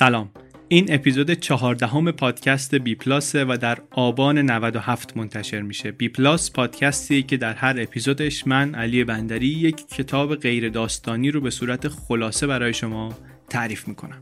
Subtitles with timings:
[0.00, 0.30] سلام.
[0.68, 5.90] این اپیزود چهاردهم پادکست بی پلاس و در آبان 97 منتشر میشه.
[5.90, 11.40] بی پلاس پادکستی که در هر اپیزودش من علی بندری یک کتاب غیر داستانی رو
[11.40, 13.14] به صورت خلاصه برای شما
[13.48, 14.20] تعریف می‌کنم.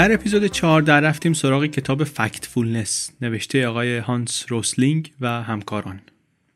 [0.00, 6.00] در اپیزود 14 رفتیم سراغ کتاب Factfulness نوشته آقای هانس روسلینگ و همکاران.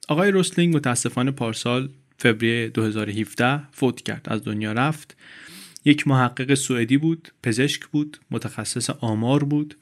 [0.08, 1.88] آقای روسلینگ متاسفانه پارسال
[2.18, 5.16] فوریه 2017 فوت کرد از دنیا رفت.
[5.84, 9.76] یک محقق سوئدی بود پزشک بود متخصص آمار بود.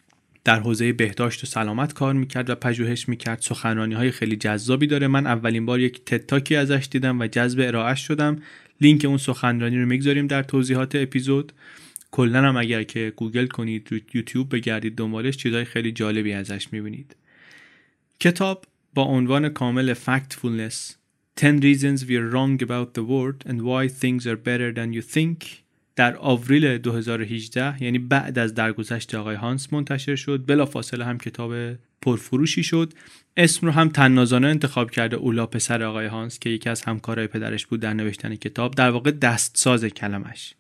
[0.45, 3.41] در حوزه بهداشت و سلامت کار می‌کرد و پژوهش می‌کرد.
[3.41, 5.07] سخنرانی های خیلی جذابی داره.
[5.07, 8.37] من اولین بار یک TED Talk ی ازش دیدم و جذب ارائهش شدم.
[8.81, 11.53] لینک اون سخنرانی رو می‌گذاریم در توضیحات اپیزود.
[12.13, 17.17] کلا هم اگر که گوگل کنید یوتیوب بگردید دنبالش چیزهای خیلی جالبی ازش می‌بینید.
[18.21, 18.65] کتاب
[18.95, 20.95] با عنوان کامل Factfulness
[21.37, 25.47] 10 Reasons We're Wrong About the World and Why Things Are Better Than You Think
[25.97, 30.47] در آوریل 2018 یعنی بعد از درگذشت آقای هانس منتشر شد.
[30.47, 31.55] بلافاصله هم کتاب
[32.03, 32.93] پرفروشی شد.
[33.37, 37.67] اسم رو هم تنازانه انتخاب کرده اولا پسر آقای هانس که یکی از همکارای پدرش
[37.67, 38.75] بود در نوشتن کتاب.
[38.75, 40.55] در واقع دستساز کلمش.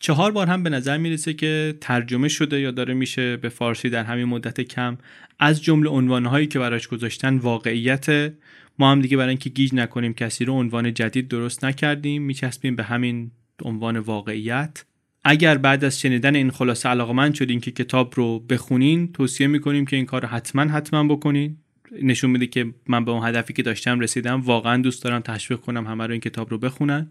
[0.00, 4.04] چهار بار هم به نظر می‌رسه که ترجمه شده یا داره میشه به فارسی در
[4.04, 4.98] همین مدت کم.
[5.38, 8.32] از جمله عنوانهایی که براش گذاشتن واقعیت.
[8.78, 12.82] ما هم دیگه برای اینکه گیج نکنیم کسی رو عنوان جدید درست نکردیم میچسبیم به
[12.82, 13.30] همین
[13.62, 14.84] عنوان واقعیت.
[15.24, 19.96] اگر بعد از شنیدن این خلاصه علاقمند شدین که کتاب رو بخونین توصیه می‌کنیم که
[19.96, 21.56] این کار رو حتما حتما بکنین.
[22.02, 25.86] نشون میده که من به اون هدفی که داشتم رسیدم واقعا دوست دارم تشویق کنم
[25.86, 27.10] همه رو این کتاب رو بخونن.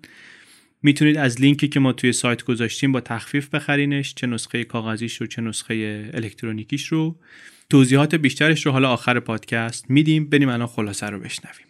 [0.83, 5.27] می‌تونید از لینکی که ما توی سایت گذاشتیم با تخفیف بخرینش چه نسخه کاغذیش رو
[5.27, 7.19] چه نسخه الکترونیکیش رو.
[7.69, 10.29] توضیحات بیشترش رو حالا آخر پادکست میدیم.
[10.29, 11.67] بریم الان خلاصه رو بشنویم.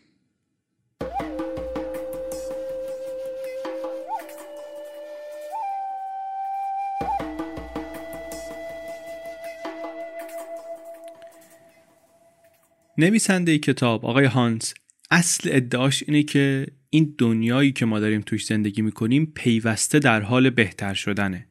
[12.97, 14.73] نویسنده کتاب آقای هانس
[15.11, 20.49] اصل ادعاش اینه که این دنیایی که ما داریم توش زندگی می‌کنیم پیوسته در حال
[20.49, 21.47] بهتر شدنه.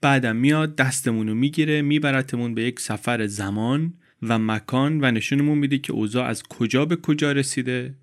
[0.00, 5.78] بعدم میاد دستمون رو می‌گیره میبرتمون به یک سفر زمان و مکان و نشونمون میده
[5.78, 7.94] که اوضاع از کجا به کجا رسیده.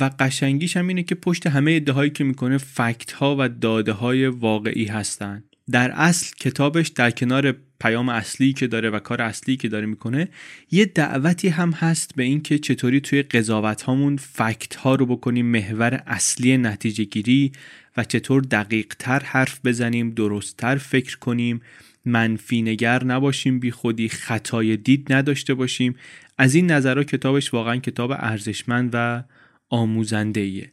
[0.00, 4.26] و قشنگیش هم اینه که پشت همه ادعاهایی که می‌کنه فکت ها و داده های
[4.26, 5.44] واقعی هستن.
[5.72, 10.28] در اصل کتابش در کنار پیام اصلی که داره و کار اصلی که داره می‌کنه
[10.70, 16.02] یه دعوتی هم هست به اینکه چطوری توی قضاوت هامون فکت ها رو بکنیم محور
[16.06, 17.52] اصلی نتیجه گیری
[17.96, 21.60] و چطور دقیق تر حرف بزنیم درست تر فکر کنیم
[22.04, 25.96] منفی نگر نباشیم بی خودی خطای دید نداشته باشیم.
[26.38, 29.22] از این نظرها کتابش واقعا کتاب ارزشمند و
[29.70, 30.72] آموزنده ایه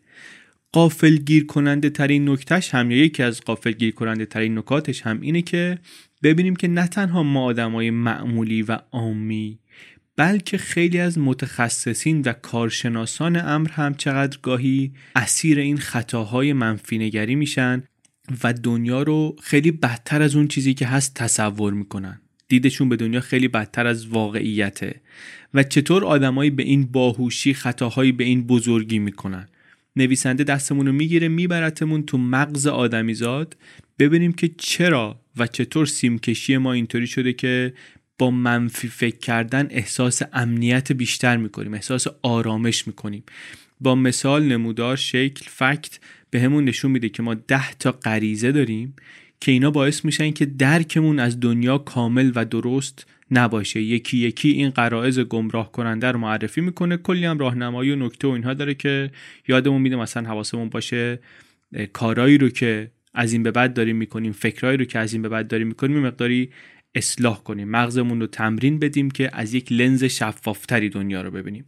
[0.73, 5.21] قافل گیر کننده ترین نکتش هم یا یکی از قافل گیر کننده ترین نکاتش هم
[5.21, 5.77] اینه که
[6.23, 9.59] ببینیم که نه تنها ما آدمای معمولی و عامی
[10.15, 17.35] بلکه خیلی از متخصصین و کارشناسان امر هم چقدر گاهی اسیر این خطاهای منفی نگری
[17.35, 17.83] میشن
[18.43, 22.21] و دنیا رو خیلی بدتر از اون چیزی که هست تصور می‌کنن.
[22.47, 25.01] دیدشون به دنیا خیلی بدتر از واقعیته.
[25.53, 29.47] و چطور آدمایی به این باهوشی خطاهایی به این بزرگی می‌کنن؟
[29.95, 33.57] نویسنده دستمون رو می‌گیره میبرتمون تو مغز آدمیزاد.
[34.00, 37.74] ببینیم که چرا و چطور سیمکشی ما اینطوری شده که
[38.19, 43.24] با منفی فکر کردن احساس امنیت بیشتر می‌کنیم احساس آرامش می‌کنیم.
[43.81, 46.00] با مثال نمودار شکل فکت
[46.30, 48.95] به همون نشون میده که ما ده تا غریزه داریم
[49.40, 53.81] که اینا باعث میشن که درکمون از دنیا کامل و درست نباشه.
[53.81, 56.97] یکی یکی این قرائز گمراه کننده رو معرفی می‌کنه.
[56.97, 59.11] کلی هم راهنمایی و نکته و اینها داره که
[59.47, 61.19] یادمون میده مثلا حواسمون باشه
[61.93, 65.29] کارایی رو که از این به بعد داریم می‌کنیم فکرایی رو که از این به
[65.29, 66.49] بعد داریم می‌کنیم مقداری
[66.95, 67.69] اصلاح کنیم.
[67.69, 71.65] مغزمون رو تمرین بدیم که از یک لنز شفافتری دنیا رو ببینیم.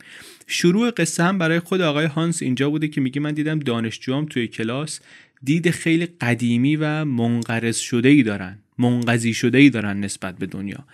[0.47, 4.47] شروع قصه هم برای خود آقای هانس اینجا بوده که میگه من دیدم دانشجوام توی
[4.47, 4.99] کلاس
[5.43, 10.85] دید خیلی قدیمی و منقرض شده ای دارن منقضی شده ای دارن نسبت به دنیا.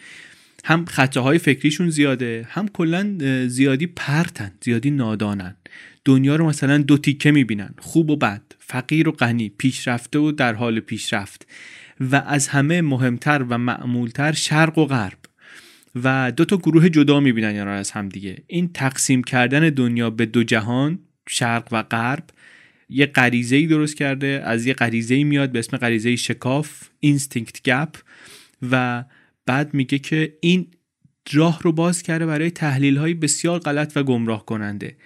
[0.63, 3.17] هم خطاهای فکریشون زیاده هم کلا
[3.47, 5.55] زیادی پرتن زیادی نادانن.
[6.05, 10.53] دنیا رو مثلا دو تیکه می‌بینن خوب و بد فقیر و غنی پیشرفته و در
[10.53, 11.47] حال پیشرفت.
[11.99, 15.17] و از همه مهمتر و معمولتر شرق و غرب.
[16.03, 18.37] و دو تا گروه جدا می‌بینن یعنی از هم دیگه.
[18.47, 20.99] این تقسیم کردن دنیا به دو جهان
[21.29, 22.23] شرق و غرب
[22.89, 27.63] یه غریزه ای درست کرده از یه غریزه ای میاد به اسم غریزه شکاف instinct
[27.63, 27.95] gap
[28.71, 29.03] و
[29.45, 30.67] بعد میگه که این
[31.33, 34.97] راه رو باز کرده برای تحلیل های بسیار غلط و گمراه کننده.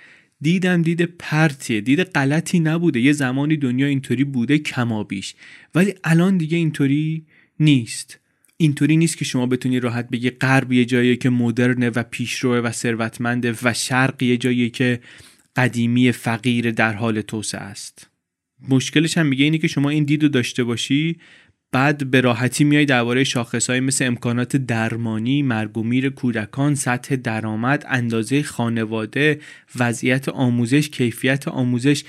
[0.41, 2.99] دیدم دید پرتیه دید غلطی نبوده.
[2.99, 5.35] یه زمانی دنیا اینطوری بوده کما بیش.
[5.75, 7.25] ولی الان دیگه اینطوری
[7.59, 8.19] نیست.
[8.57, 12.71] اینطوری نیست که شما بتونی راحت بگی غرب یه جایی که مدرنه و پیشروه و
[12.71, 14.99] ثروتمنده و شرق یه جایی که
[15.55, 18.09] قدیمی فقیر در حال توسعه است.
[18.69, 21.17] مشکلش هم میگه اینه که شما این دید رو داشته باشی
[21.75, 29.39] بعد به راحتی میای درباره شاخصهایی مثل امکانات درمانی، مرگومیر کودکان، سطح درآمد، اندازه خانواده،
[29.80, 32.04] وضعیت آموزش، کیفیت آموزش.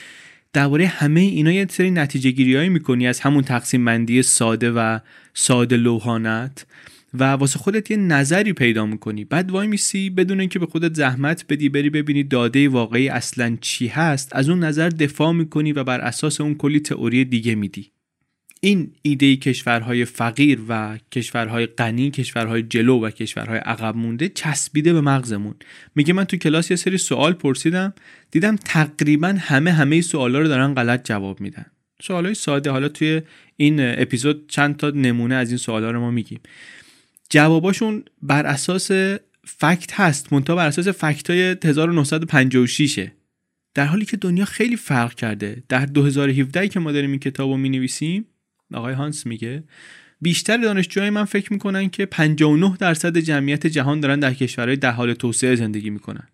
[0.52, 4.98] درباره همه اینا یه سری نتیجه گیری می‌کنی از همون تقسیم بندی ساده و
[5.34, 6.66] ساده لوحانت
[7.14, 9.24] و واسه خودت یه نظری پیدا می‌کنی.
[9.24, 13.86] بعد وای میسی بدون اینکه به خودت زحمت بدی بری ببینی داده واقعی اصلا چی
[13.86, 17.95] هست از اون نظر دفاع می‌کنی و بر اساس اون کلی تئوری دیگه میدی.
[18.66, 25.00] این ایده کشورهای فقیر و کشورهای غنی کشورهای جلو و کشورهای عقب مونده چسبیده به
[25.00, 25.54] مغزمون.
[25.94, 27.94] میگه من تو کلاس یه سری سوال پرسیدم
[28.30, 31.66] دیدم تقریبا همه همه سوالا رو دارن غلط جواب میدن.
[32.02, 33.22] سوالای ساده حالا توی
[33.56, 36.40] این اپیزود چند تا نمونه از این سوالا رو ما میگیم.
[37.30, 38.90] جواباشون بر اساس
[39.44, 43.06] فکت هست منتها بر اساس فکت های 1956
[43.74, 45.62] در حالی که دنیا خیلی فرق کرده.
[45.68, 48.26] در 2017 که ما داریم این کتاب رو می نویسیم
[48.74, 49.64] آقای هانس میگه.
[50.20, 55.14] بیشتر دانشجوهای من فکر می‌کنن که 59 درصد جمعیت جهان دارن در کشورهای در حال
[55.14, 56.28] توسعه زندگی می‌کنن.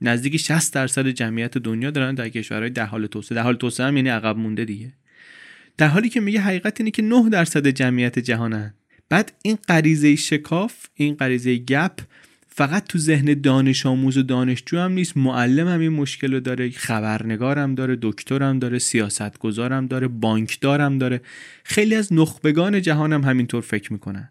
[0.00, 3.36] نزدیک 60 درصد جمعیت دنیا دارن در کشورهای در حال توسعه.
[3.36, 4.92] در حال توسعه هم یعنی عقب مونده دیگه.
[5.76, 8.74] در حالی که میگه حقیقت اینه که 9 درصد جمعیت جهانن.
[9.08, 12.00] بعد این غریزه شکاف این غریزه گپ
[12.58, 15.16] فقط تو ذهن دانش آموز و دانشجو هم نیست.
[15.16, 21.20] معلم هم این مشکل رو داره خبرنگارم داره دکترم داره سیاستگزارم داره بانکدارم داره.
[21.64, 24.30] خیلی از نخبگان جهان هم همینطور فکر می‌کنن.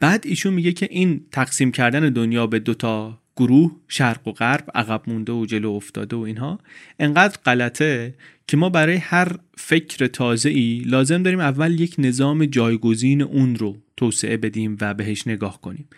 [0.00, 5.02] بعد ایشون میگه که این تقسیم کردن دنیا به دوتا گروه شرق و غرب عقب
[5.06, 6.58] مونده و جلو افتاده و اینها
[6.98, 8.14] انقدر غلطه
[8.46, 13.76] که ما برای هر فکر تازه ای لازم داریم اول یک نظام جایگزین اون رو
[13.96, 15.88] توسعه بدیم و بهش نگاه کنیم.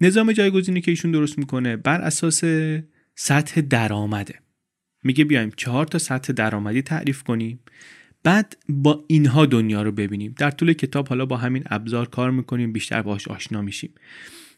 [0.00, 2.44] نظام جایگزینی که ایشون درست می‌کنه بر اساس
[3.14, 4.34] سطح درآمده.
[5.02, 7.60] میگه بیایم چهار تا سطح درآمدی تعریف کنیم.
[8.22, 10.34] بعد با اینها دنیا رو ببینیم.
[10.38, 13.94] در طول کتاب حالا با همین ابزار کار می‌کنیم بیشتر باش آشنا میشیم.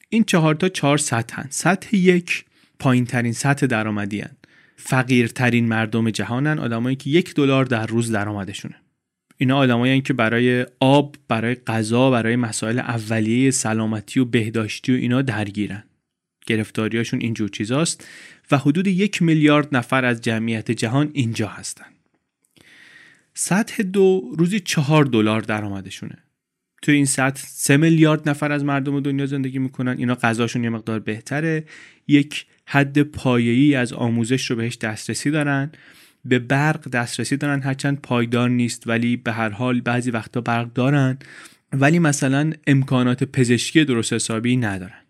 [0.09, 2.45] این چهار تا چهار سطحن سطح یک
[2.79, 4.25] پایین ترین سطح درآمدی
[4.77, 8.75] فقیرترین مردم جهانن آدمایی که یک دلار در روز درآمدشونه.
[9.37, 15.23] اینا آدمایی که برای آب برای غذا برای مسائل اولیه سلامتی و بهداشتی و اینا
[15.23, 15.85] درگیرن.
[16.47, 18.09] گرفتاریاشون اینجور چیزاست
[18.51, 21.87] و حدود یک میلیارد نفر از جمعیت جهان اینجا هستن.
[23.35, 26.19] سطح دو روزی چهار دلار درآمدشونه.
[26.83, 29.99] توی این سطح سه میلیارد نفر از مردم دنیا زندگی می‌کنن.
[29.99, 31.65] اینا غذاشون یه مقدار بهتره.
[32.09, 35.73] یک حد پایه‌ای از آموزش رو بهش دسترسی دارن.
[36.29, 41.19] به برق دسترسی دارن هرچند پایدار نیست ولی به هر حال بعضی وقتا برق دارن.
[41.73, 45.03] ولی مثلا امکانات پزشکی درست حسابی ندارن.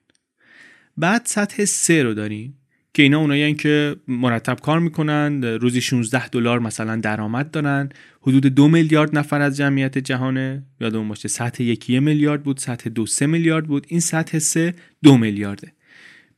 [0.97, 2.59] بعد سطح سه رو داریم
[2.95, 7.89] که اینا اونایی که مرتب کار می‌کنن روزی 16 دلار مثلا درآمد دارن.
[8.21, 13.07] حدود دو میلیارد نفر از جمعیت جهانه یادمون باشه سطح یکی میلیارد بود سطح دو
[13.07, 13.87] سه میلیارد بود.
[13.89, 15.73] این سطح سه دو میلیارده.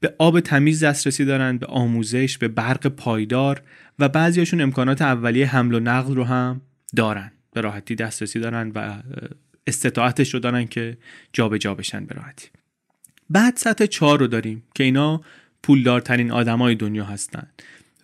[0.00, 3.62] به آب تمیز دسترسی دارن به آموزش به برق پایدار
[3.98, 6.60] و بعضیاشون امکانات اولیه حمل و نقل رو هم
[6.96, 7.32] دارن.
[7.52, 9.02] به راحتی دسترسی دارن و
[9.66, 10.98] استطاعتش رو دارن که
[11.32, 12.48] جابجا جا بشن به راحتی.
[13.30, 15.20] بعد سطح چهار رو داریم که اینا
[15.62, 17.46] پولدارترین آدمای دنیا هستن.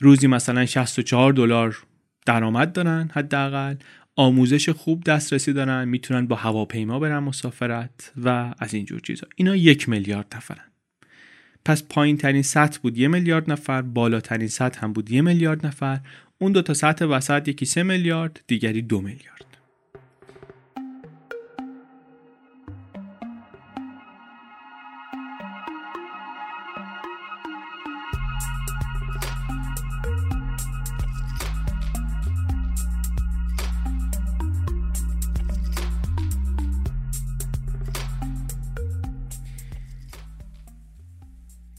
[0.00, 1.84] روزی مثلا 64 دلار
[2.26, 3.74] درآمد دارن حداقل.
[4.16, 9.26] آموزش خوب دسترسی دارن می‌تونن با هواپیما برن مسافرت و از اینجور چیزا.
[9.36, 10.73] اینا یک میلیارد نفرن.
[11.64, 16.00] پس پایین ترین سطح بود یه میلیارد نفر بالاترین سطح هم بود یه میلیارد نفر.
[16.38, 19.53] اون دو تا سطح وسط یکی سه میلیارد دیگری دو میلیارد.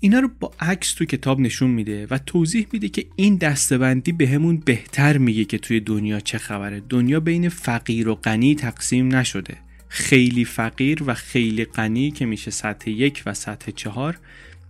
[0.06, 4.28] اینا رو با عکس تو کتاب نشون میده و توضیح میده که این دستبندی به
[4.28, 6.82] همون بهتر میگه که توی دنیا چه خبره.
[6.90, 9.58] دنیا بین فقیر و غنی تقسیم نشده.
[9.88, 14.18] خیلی فقیر و خیلی غنی که میشه سطح یک و سطح چهار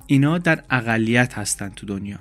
[0.08, 2.20] اینا در اقلیت هستن تو دنیا.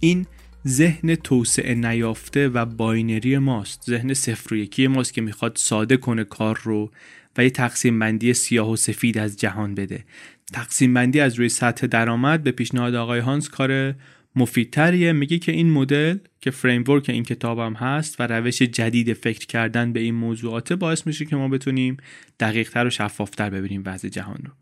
[0.00, 0.26] این
[0.68, 3.82] ذهن توسعه نیافته و باینری ماست.
[3.86, 6.90] ذهن صفر و یکی ماست که می‌خواد ساده کنه کار رو
[7.38, 10.04] و یه تقسیم بندی سیاه و سفید از جهان بده.
[10.52, 13.94] تقسیم بندی از روی سطح درآمد به پیشنهاد آقای هانس کار
[14.36, 15.12] مفیدتریه.
[15.12, 20.00] میگه که این مدل که framework این کتابم هست و روش جدید فکر کردن به
[20.00, 21.96] این موضوعات باعث میشه که ما بتونیم
[22.40, 24.52] دقیقتر و شفافتر ببینیم وضع جهان رو.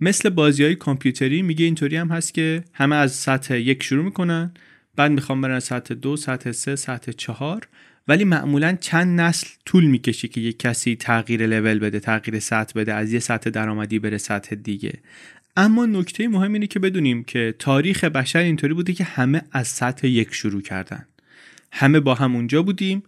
[0.00, 4.54] مثل بازی های کامپیوتری میگه اینطوری هم هست که همه از سطح یک شروع می‌کنن
[4.96, 7.68] بعد می‌خوام برن سطح دو سطح سه سطح چهار
[8.08, 12.94] ولی معمولا چند نسل طول می‌کشه که یک کسی تغییر لول بده تغییر سطح بده
[12.94, 14.92] از یه سطح درآمدی بره سطح دیگه.
[15.56, 20.06] اما نکته مهم اینه که بدونیم که تاریخ بشر اینطوری بوده که همه از سطح
[20.06, 21.06] یک شروع کردن.
[21.72, 23.02] همه با هم اونجا بودیم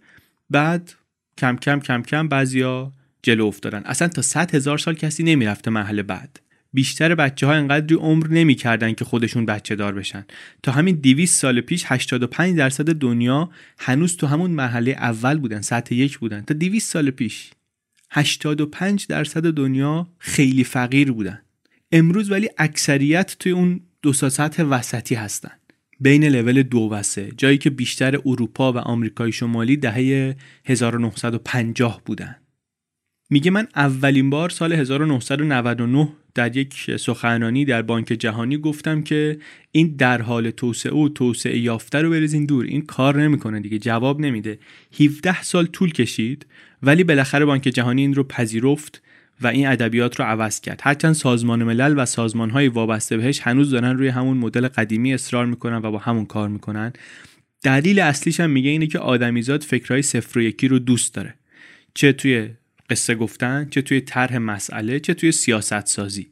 [0.49, 0.93] بعد
[1.37, 3.81] کم کم کم کم بعضیا جلو افتادن.
[3.85, 6.39] اصلا تا 100 هزار سال کسی نمی‌رفته محل بعد.
[6.73, 10.25] بیشتر بچه ها انقدری عمر نمی‌کردن که خودشون بچه دار بشن.
[10.63, 13.49] تا همین 200 سال پیش 85 درصد دنیا
[13.79, 16.41] هنوز تو همون مرحله اول بودن سطح یک بودن.
[16.41, 17.51] تا 200 سال پیش
[18.11, 21.41] 85 درصد دنیا خیلی فقیر بودن.
[21.91, 25.51] امروز ولی اکثریت توی اون دو سطح وسطی هستن.
[25.99, 27.31] بین لول دو و سه.
[27.37, 30.35] جایی که بیشتر اروپا و آمریکای شمالی دهه
[30.65, 32.35] 1950 بودن.
[33.29, 39.39] میگه من اولین بار سال 1999 در یک سخنرانی در بانک جهانی گفتم که
[39.71, 42.65] این در حال توسعه و توسعه یافته رو بریزین دور.
[42.65, 44.59] این کار نمی‌کنه دیگه جواب نمیده.
[44.99, 46.45] 17 سال طول کشید
[46.83, 49.01] ولی بالاخره بانک جهانی این رو پذیرفت
[49.41, 50.81] و این ادبیات رو عوض کرد.
[50.83, 55.45] هرچند سازمان ملل و سازمان های وابسته بهش هنوز دارن روی همون مدل قدیمی اصرار
[55.45, 56.93] می‌کنن و با همون کار می‌کنن.
[57.63, 61.33] دلیل اصلیش هم میگه اینه که آدمیزاد فکرهای صفر و یکی رو دوست داره.
[61.93, 62.49] چه توی
[62.89, 66.27] قصه گفتن چه توی طرح مسئله چه توی سیاست سازی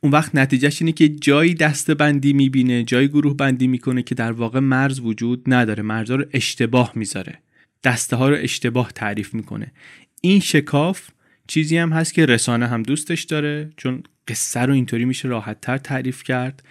[0.00, 4.32] اون وقت نتیجهش اینه که جایی دست بندی می‌بینه جایی گروه بندی می‌کنه که در
[4.32, 7.38] واقع مرز وجود نداره مرزا رو اشتباه می‌ذاره.
[7.84, 9.72] دسته ها رو اشتباه تعریف می‌کنه.
[10.20, 11.08] این شکاف
[11.46, 15.78] چیزی هم هست که رسانه هم دوستش داره چون قصه رو اینطوری میشه راحت تر
[15.78, 16.62] تعریف کرد.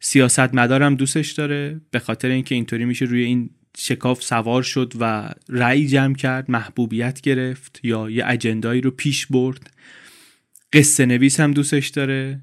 [0.00, 5.30] سیاست مدارم دوستش داره به خاطر اینکه اینطوری میشه روی این شکاف سوار شد و
[5.48, 9.70] رأی جمع کرد محبوبیت گرفت یا یه اجندایی رو پیش برد.
[10.72, 12.40] قصه نویس هم دوستش داره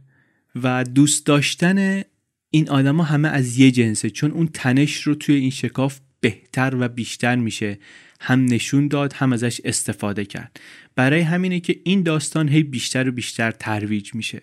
[0.63, 2.01] و دوست داشتن
[2.49, 6.87] این آدما همه از یه جنسه چون اون تنش رو توی این شکاف بهتر و
[6.87, 7.79] بیشتر میشه.
[8.19, 10.59] هم نشون داد هم ازش استفاده کرد.
[10.95, 14.41] برای همینه که این داستان هی بیشتر و بیشتر ترویج میشه.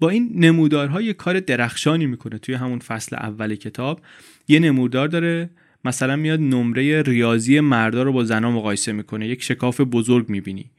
[0.00, 2.38] با این نمودارها یه کار درخشانی می‌کنه.
[2.38, 4.00] توی همون فصل اول کتاب
[4.48, 5.50] یه نمودار داره
[5.84, 9.28] مثلا میاد نمره ریاضی مردا رو با زنا مقایسه می‌کنه.
[9.28, 10.70] یک شکاف بزرگ می‌بینی.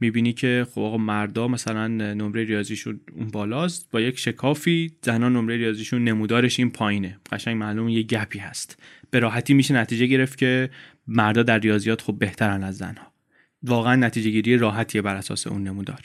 [0.00, 5.56] می‌بینی که خب آقا مردا مثلا نمره ریاضیشون اون بالاست با یک شکافی زنا نمره
[5.56, 7.18] ریاضیشون نمودارش این پایینه.
[7.32, 8.82] قشنگ معلوم یه گپی هست.
[9.10, 10.70] به راحتی میشه نتیجه گرفت که
[11.06, 13.12] مردا در ریاضیات خب بهترن از زنها.
[13.62, 16.00] واقعا نتیجه گیری راحتیه بر اساس اون نمودار.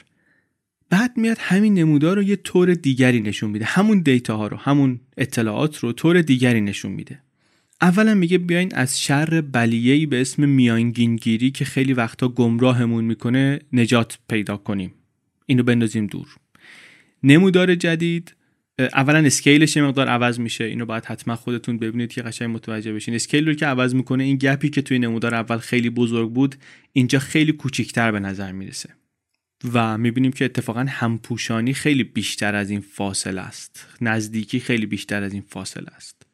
[0.94, 3.66] بعد میاد همین نمودار رو یه طور دیگری نشون میده.
[3.66, 7.20] همون دیتا ها رو همون اطلاعات رو طور دیگری نشون میده.
[7.82, 14.18] اولا میگه بیاین از شر بلیهی به اسم میانگینگیری که خیلی وقتا گمراهمون می‌کنه نجات
[14.30, 14.94] پیدا کنیم.
[15.46, 16.28] اینو بندازیم دور.
[17.24, 18.36] نمودار جدید
[18.80, 20.64] اولا اسکیلش یه مقدار عوض میشه.
[20.64, 23.16] اینو باید حتما خودتون ببینید که قشنگ متوجه بشین.
[23.16, 26.56] اسکیل رو که عوض می‌کنه این گپی که توی نمودار اول خیلی بزرگ بود
[26.94, 28.90] اینجا خیلی کوچیکتر به نظر می‌رسه.
[29.74, 33.88] و می‌بینیم که اتفاقا همپوشانی خیلی بیشتر از این فاصله است.
[34.02, 36.26] نزدیکی خیلی بیشتر از این فاصله است.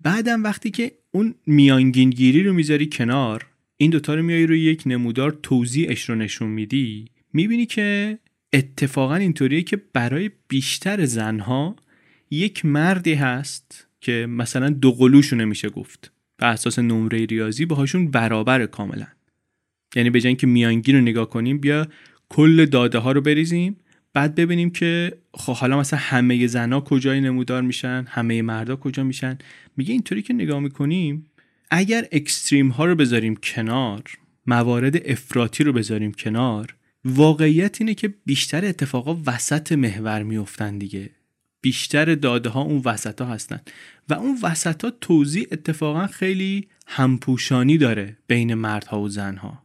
[0.00, 5.38] بعدم وقتی که اون میانگینگیری رو می‌ذاری کنار این دوتا رو میای روی یک نمودار
[5.42, 8.18] توضیحش رو نشون میدی می‌بینی که
[8.52, 11.76] اتفاقا اینطوریه که برای بیشتر زنها
[12.30, 16.12] یک مردی هست که مثلا دو قلوشونه میشه گفت.
[16.36, 19.06] به اساس نمره ریاضی باهاشون برابر کاملا.
[19.96, 21.88] یعنی به که میانگین رو نگاه کنیم بیا
[22.36, 23.76] کل داده ها رو بریزیم
[24.12, 29.38] بعد ببینیم که خب حالا مثلا همه زنا کجای نمودار میشن همه مردا کجا میشن.
[29.76, 31.26] میگه اینطوری که نگاه می‌کنیم
[31.70, 34.02] اگر اکستریم ها رو بذاریم کنار
[34.46, 36.74] موارد افراطی رو بذاریم کنار
[37.04, 41.10] واقعیت اینه که بیشتر اتفاقا وسط محور میفتن دیگه.
[41.60, 43.60] بیشتر داده ها اون وسط ها هستن.
[44.08, 49.63] و اون وسط ها توضیح اتفاقا خیلی همپوشانی داره بین مردها و زنها.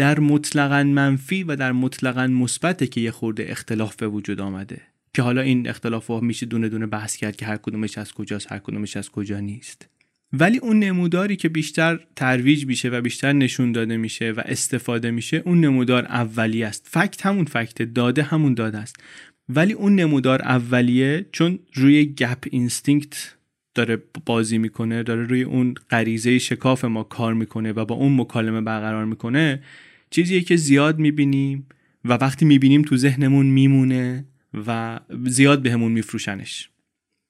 [0.00, 4.80] در مطلقا منفی و در مطلقا مثبته که یه خورده اختلاف به وجود آمده.
[5.14, 8.52] که حالا این اختلاف ها میشه دونه دونه بحث کرد که هر کدومش از کجاست
[8.52, 9.88] هر کدومش از کجا نیست.
[10.32, 15.42] ولی اون نموداری که بیشتر ترویج میشه و بیشتر نشون داده میشه و استفاده میشه
[15.44, 16.86] اون نمودار اولی است.
[16.90, 18.96] fact همون fact داده همون داده است.
[19.48, 23.34] ولی اون نمودار اولیه چون روی gap instinct
[23.74, 28.60] داره بازی می‌کنه داره روی اون غریزه شکاف ما کار می‌کنه و با اون مکالمه
[28.60, 29.62] برقرار می‌کنه
[30.10, 31.66] چیزیه که زیاد می‌بینیم
[32.04, 34.24] و وقتی می‌بینیم تو ذهنمون میمونه
[34.66, 36.70] و زیاد بهمون به میفروشنش.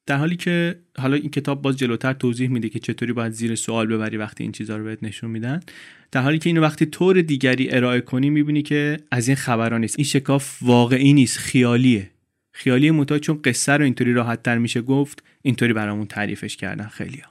[0.05, 3.87] در حالی که حالا این کتاب باز جلوتر توضیح میده که چطوری باید زیر سوال
[3.87, 5.59] ببری وقتی این چیزها رو بهت نشون میدن.
[6.11, 9.99] در حالی که اینو وقتی طور دیگری ارائه کنی می‌بینی که از این خبران نیست.
[9.99, 12.11] این شکاف واقعی نیست خیالیه.
[12.53, 17.25] خیالی متا چون قصه رو اینطوری راحت تر میشه گفت اینطوری برامون تعریفش کردن خیلیا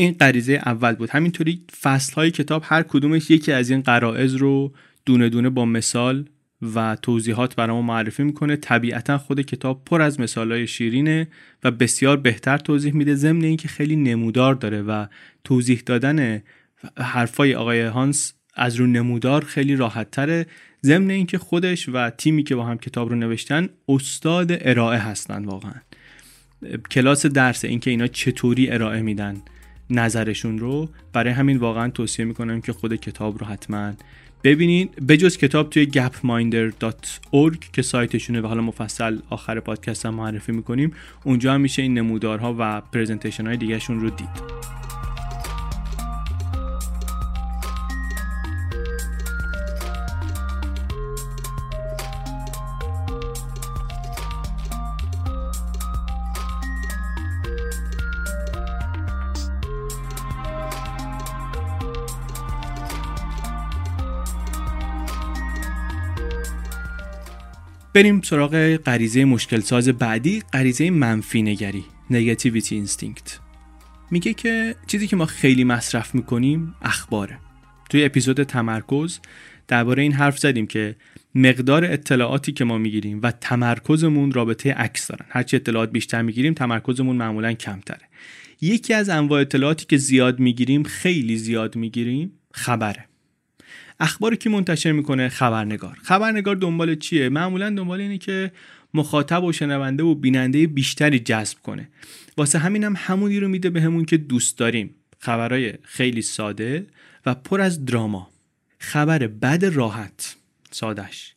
[0.00, 1.10] این غریزه اول بود.
[1.10, 4.72] همینطوری فصل های کتاب هر کدومش یکی از این قرائز رو
[5.06, 6.24] دونه دونه با مثال
[6.74, 8.56] و توضیحات برامون معرفی می‌کنه.
[8.56, 11.28] طبیعتا خود کتاب پر از مثالهای شیرینه
[11.64, 13.14] و بسیار بهتر توضیح میده.
[13.14, 15.06] ضمن اینکه خیلی نمودار داره و
[15.44, 16.42] توضیح دادن
[16.98, 20.46] حرفای آقای هانس از رو نمودار خیلی راحت تره
[20.82, 25.74] ضمن اینکه خودش و تیمی که با هم کتاب رو نوشتن استاد ارائه هستن واقعا.
[26.90, 29.42] کلاس درس اینکه اینا چطوری ارائه میدن.
[29.90, 33.92] نظرشون رو برای همین واقعا توصیه می‌کنم که خود کتاب رو حتما
[34.44, 35.06] ببینید.
[35.06, 40.92] بجز کتاب توی gapminder.org که سایتشونه و حالا مفصل آخر پادکست هم معرفی می‌کنیم
[41.24, 44.28] اونجا هم میشه این نمودارها و پریزنتیشن های دیگهشون رو دید.
[67.98, 73.38] بریم سراغ غریزه مشکل ساز بعدی غریزه منفی نگری نگاتیویتی اینستینکت
[74.10, 77.38] میگه که چیزی که ما خیلی مصرف می‌کنیم اخباره.
[77.90, 79.18] توی اپیزود تمرکز
[79.68, 80.96] درباره این حرف زدیم که
[81.34, 85.26] مقدار اطلاعاتی که ما می‌گیریم و تمرکزمون رابطه عکس دارن.
[85.28, 88.08] هرچی اطلاعات بیشتر می‌گیریم تمرکزمون معمولا کمتره.
[88.60, 93.07] یکی از انواع اطلاعاتی که زیاد می‌گیریم خیلی زیاد می‌گیریم خبره.
[94.00, 95.98] اخباری که منتشر می‌کنه خبرنگار.
[96.02, 98.52] خبرنگار دنبال چیه؟ معمولا دنبال اینه که
[98.94, 101.88] مخاطب و شنونده و بیننده بیشتری جذب کنه.
[102.36, 104.94] واسه همینم هم همونی رو میده بهمون که دوست داریم.
[105.18, 106.86] خبرای خیلی ساده
[107.26, 108.30] و پر از دراما.
[108.78, 110.36] خبر بد راحت.
[110.70, 111.34] سادش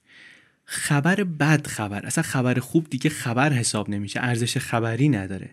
[0.66, 2.06] خبر بد خبر.
[2.06, 4.20] اصلا خبر خوب دیگه خبر حساب نمیشه.
[4.24, 5.50] ارزش خبری نداره.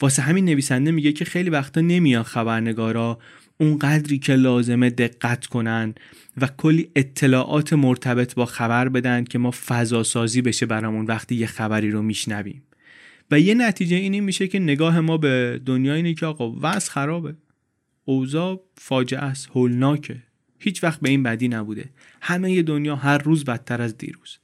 [0.00, 3.18] واسه همین نویسنده میگه که خیلی وقتا نمیان خبرنگارا
[3.60, 5.94] اون قدری که لازمه دقت کنن
[6.40, 11.46] و کلی اطلاعات مرتبط با خبر بدن که ما فضا سازی بشه برامون وقتی یه
[11.46, 12.62] خبری رو میشنویم.
[13.30, 17.34] و یه نتیجه اینی میشه که نگاه ما به دنیا اینه که آقا وضع خرابه.
[18.04, 20.16] اوضاع فاجعه است هولناکه.
[20.58, 21.90] هیچ وقت به این بدی نبوده.
[22.20, 24.38] همه دنیا هر روز بدتر از دیروز.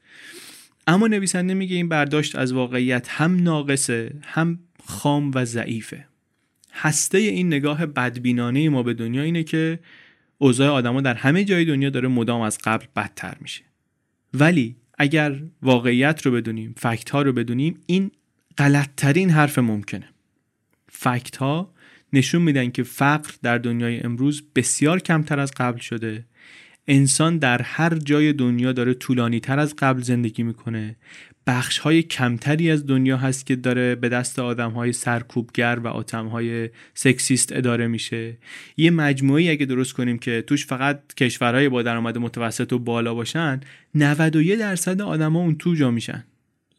[0.87, 6.07] اما نویسنده میگه این برداشت از واقعیت هم ناقصه هم خام و ضعیفه.
[6.75, 9.79] هسته این نگاه بدبینانه ما به دنیا اینه که
[10.39, 13.63] اوضاع آدما در همه جای دنیا داره مدام از قبل بدتر میشه.
[14.35, 18.11] ولی اگر واقعیت رو بدونیم فکت ها رو بدونیم این
[18.59, 20.09] غلطترین حرف ممکنه.
[20.89, 21.75] فکت ها
[22.13, 26.25] نشون میدن که فقر در دنیای امروز بسیار کمتر از قبل شده.
[26.89, 30.97] انسان در هر جای دنیا داره طولانی تر از قبل زندگی می‌کنه.
[31.47, 36.27] بخش های کمتری از دنیا هست که داره به دست آدم های سرکوبگر و آتم
[36.27, 38.37] های سکسیست اداره میشه.
[38.77, 43.61] یه مجموعی اگه درست کنیم که توش فقط کشورهای با درآمد متوسط و بالا باشن
[43.95, 46.25] 91 درصد آدما اون تو جا میشن.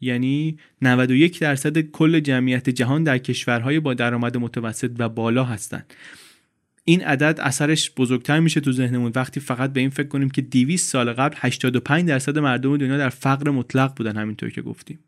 [0.00, 5.94] یعنی 91 درصد کل جمعیت جهان در کشورهای با درآمد متوسط و بالا هستند
[6.88, 9.12] این عدد اثرش بزرگتر میشه تو ذهنمون.
[9.14, 13.08] وقتی فقط به این فکر کنیم که 200 سال قبل 85 درصد مردم دنیا در
[13.08, 14.98] فقر مطلق بودن همینطور که گفتیم.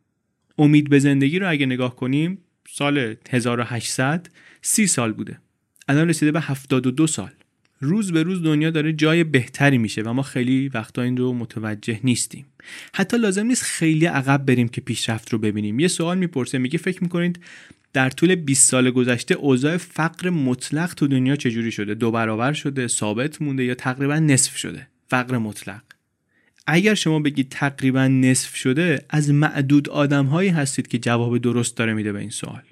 [0.59, 2.39] امید به زندگی رو اگه نگاه کنیم
[2.69, 4.31] سال 1800
[4.63, 5.39] سی سال بوده.
[5.89, 7.31] الان رسیده به 72 سال.
[7.81, 12.01] روز به روز دنیا داره جای بهتری میشه و ما خیلی وقتا این رو متوجه
[12.05, 12.47] نیستیم.
[12.95, 15.81] حتی لازم نیست خیلی عقب بریم که پیشرفت رو ببینیم.
[15.81, 17.41] یه سوال می‌پرسه میگه فکر می‌کنید
[17.93, 22.89] در طول 20 سال گذشته اوضاع فقر مطلق تو دنیا چجوری شده؟ دو برابر شده
[22.89, 25.83] ثابت مونده یا تقریبا نصف شده؟ فقر مطلق.
[26.67, 31.95] اگر شما بگید تقریبا نصف شده از معدود آدم هایی هستید که جواب درست داره
[31.95, 32.63] میده به این سوال.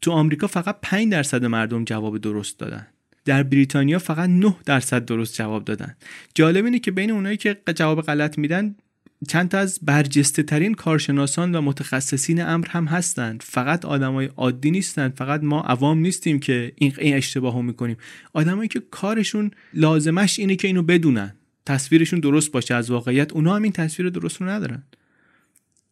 [0.00, 2.86] تو آمریکا فقط 5 درصد مردم جواب درست دادن.
[3.24, 5.96] در بریتانیا فقط 9 درصد درست جواب دادن.
[6.34, 8.74] جالب اینه که بین اونایی که جواب غلط میدن
[9.28, 13.42] چند تا از برجسته ترین کارشناسان و متخصصین امر هم هستند.
[13.42, 17.96] فقط آدمای عادی نیستند فقط ما عوام نیستیم که این, اشتباهو می‌کنیم.
[18.32, 21.34] آدمایی که کارشون لازمش اینه که اینو بدونن.
[21.66, 23.32] تصویرشون درست باشه از واقعیت.
[23.32, 24.82] اونا هم این تصویر درست رو ندارن.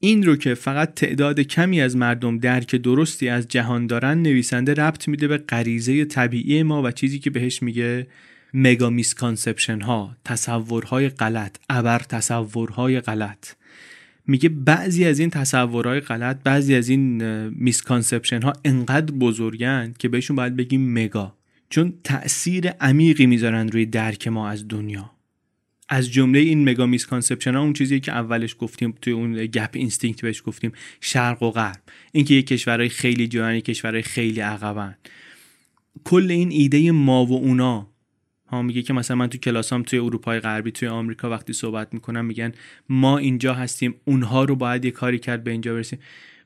[0.05, 5.09] این رو که فقط تعداد کمی از مردم درک درستی از جهان دارن نویسنده ربط
[5.09, 8.07] میده به غریزه طبیعی ما و چیزی که بهش میگه
[8.55, 13.49] mega misconception ها تصورهای غلط ابر تصورهای غلط.
[14.27, 20.37] میگه بعضی از این تصورهای غلط بعضی از این misconception ها انقدر بزرگن که بهشون
[20.37, 21.35] باید بگیم mega
[21.71, 25.11] چون تأثیر عمیقی می‌ذارن روی درک ما از دنیا.
[25.93, 30.23] از جمله این mega misconception ها اون چیزی که اولش گفتیم توی اون gap instinct
[30.23, 31.81] بهش گفتیم شرق و غرب.
[32.13, 34.97] اینکه یک کشورهای خیلی جلوان یه کشورهای خیلی عقبن.
[36.05, 37.89] کل این ایده ما و اونا
[38.47, 42.25] ها میگه که مثلا من تو کلاسام توی اروپای غربی توی آمریکا وقتی صحبت می‌کنم
[42.25, 42.53] میگن
[42.89, 45.99] ما اینجا هستیم اونها رو باید یه کاری کرد به اینجا برسیم.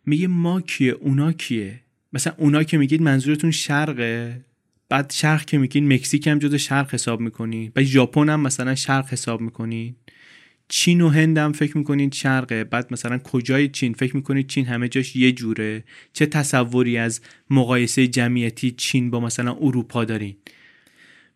[0.07, 1.81] میگه ما کیه؟ اونا کیه؟
[2.13, 4.45] مثلا اونا که میگید منظورتون شرقه؟
[4.89, 9.13] بعد شرق که میگید مکزیک هم جز شرق حساب می‌کنید بعد ژاپن هم مثلا شرق
[9.13, 9.97] حساب می‌کنید
[10.69, 12.65] چین و هند هم فکر می‌کنید شرقه.
[12.65, 15.85] بعد مثلا کجای چین؟ فکر می‌کنید چین همه جاش یه جوره.
[16.13, 17.21] چه تصوری از
[17.51, 20.37] مقایسه جمعیتی چین با مثلا اروپا دارین؟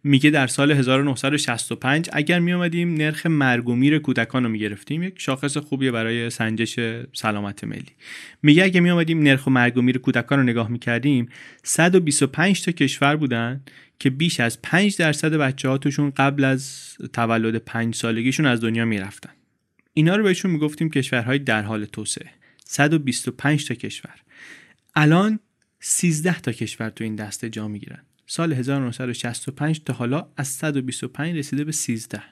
[0.04, 5.02] میگه در سال 1965 اگر می آمدیم نرخ مرگ و میر کودکان رو می گرفتیم
[5.02, 6.80] یک شاخص خوبیه برای سنجش
[7.12, 7.84] سلامت ملی.
[8.42, 11.28] میگه اگر می آمدیم نرخ و مرگ و میر کودکان رو نگاه می کردیم
[11.62, 13.60] 125 تا کشور بودن
[13.98, 19.30] که بیش از 5 درصد بچه هاتشون قبل از تولد 5 سالگیشون از دنیا می‌رفتن.
[19.94, 22.30] اینا رو بهشون می‌گفتیم کشورهای در حال توسعه.
[22.64, 24.14] 125 تا کشور.
[24.94, 25.38] الان
[25.80, 28.02] 13 تا کشور تو این دسته جا می‌گیرن.
[28.32, 32.22] سال 1965 تا حالا از 125 رسیده به 13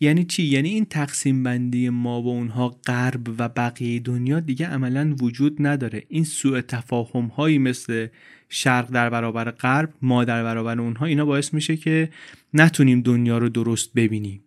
[0.00, 5.16] یعنی چی؟ یعنی این تقسیم بندی ما و اونها غرب و بقیه دنیا دیگه عملا
[5.20, 6.02] وجود نداره.
[6.08, 8.06] این سوء تفاهم هایی مثل
[8.48, 12.10] شرق در برابر غرب ما در برابر اونها اینا باعث میشه که
[12.54, 14.44] نتونیم دنیا رو درست ببینیم.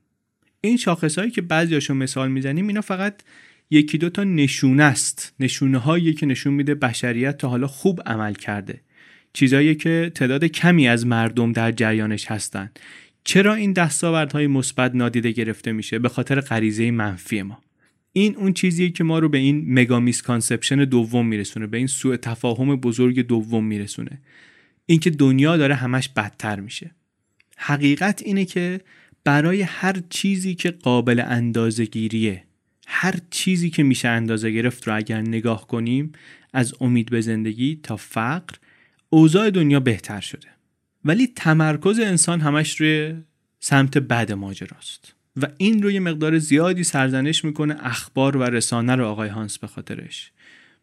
[0.62, 3.22] این شاخص هایی که بعضیاشون مثال می‌زنیم اینا فقط
[3.70, 5.34] یکی دو تا نشونه است.
[5.40, 8.82] نشونه هایی که نشون میده بشریت تا حالا خوب عمل کرده.
[9.34, 12.80] چیزایی که تعداد کمی از مردم در جریانش هستند
[13.24, 17.60] چرا این دستاوردهای مثبت نادیده گرفته میشه؟ به خاطر غریزه منفی ما.
[18.14, 22.18] این اون چیزیه که ما رو به این مگا میسکانسپشن دوم میرسونه به این سوء
[22.18, 24.22] تفاهم بزرگ دوم میرسونه.
[24.86, 26.92] اینکه دنیا داره همش بدتر میشه.
[27.58, 28.82] حقیقت اینه که
[29.24, 32.44] برای هر چیزی که قابل اندازه گیریه
[32.88, 36.12] هر چیزی که میشه اندازه گرفت رو اگر نگاه کنیم
[36.54, 38.56] از امید به زندگی تا فقر
[39.14, 40.48] اوضاع دنیا بهتر شده.
[41.06, 43.14] ولی تمرکز انسان همش روی
[43.60, 45.16] سمت بد ماجراست.
[45.42, 49.68] و این رو یه مقدار زیادی سرزنش می‌کنه اخبار و رسانه رو آقای هانس به
[49.68, 50.32] خاطرش.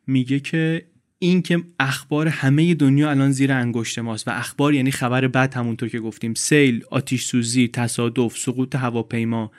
[0.06, 0.86] میگه که
[1.18, 5.88] این که اخبار همه دنیا الان زیر انگشت ماست و اخبار یعنی خبر بد همونطور
[5.88, 9.50] که گفتیم سیل، آتیش سوزی، تصادف، سقوط هواپیما.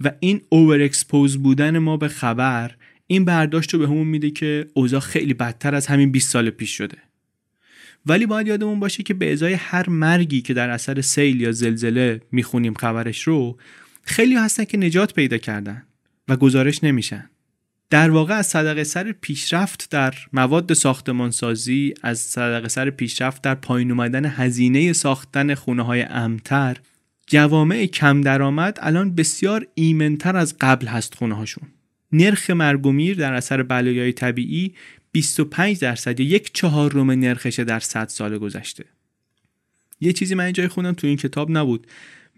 [0.00, 2.74] و این over expose بودن ما به خبر
[3.06, 6.98] این برداشت رو بهمون میده که اوضاع خیلی بدتر از همین 20 سال پیش شده.
[8.06, 12.20] ولی باید یادمون باشه که به ازای هر مرگی که در اثر سیل یا زلزله
[12.32, 13.56] می‌خونیم خبرش رو
[14.02, 15.82] خیلی هستن که نجات پیدا کردن
[16.28, 17.30] و گزارش نمیشن.
[17.90, 23.90] در واقع از صدقه سر پیشرفت در مواد ساختمانسازی از صدقه سر پیشرفت در پایین
[23.90, 26.76] اومدن هزینه ساختن خونه های امتر
[27.26, 31.68] جوامع کم درآمد الان بسیار ایمنتر از قبل هست خونه هاشون
[32.12, 34.74] نرخ مرگ و میر در اثر بلایای طبیعی
[35.12, 38.84] 25 درصد یا یک چهارم نرخشه در 100 سال گذشته.
[40.00, 41.86] یه چیزی من اینجای خوندم تو این کتاب نبود.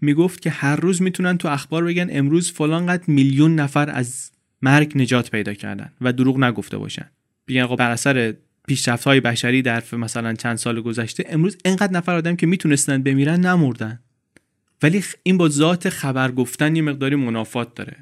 [0.01, 4.91] می‌گفت که هر روز می‌تونن تو اخبار بگن امروز فلان قد میلیون نفر از مرگ
[4.95, 7.09] نجات پیدا کردن و دروغ نگفته باشن.
[7.47, 8.35] بگن خب بر اثر
[8.67, 13.39] پیشرفت های بشری در مثلا چند سال گذشته امروز انقدر نفر آدم که می‌تونستن بمیرن
[13.39, 13.99] نمردن.
[14.83, 17.97] ولی این با ذات خبر گفتن یه مقداری منافات داره.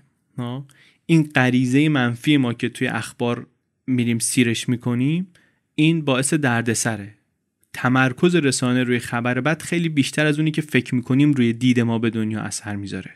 [1.06, 3.48] این غریزه منفی ما که توی اخبار
[3.88, 5.28] میریم سیرش می‌کنیم
[5.76, 7.14] این باعث دردسره.
[7.74, 12.00] تمرکز رسانه روی خبر بد خیلی بیشتر از اونی که فکر می‌کنیم روی دید ما
[12.00, 13.12] به دنیا اثر می‌ذاره.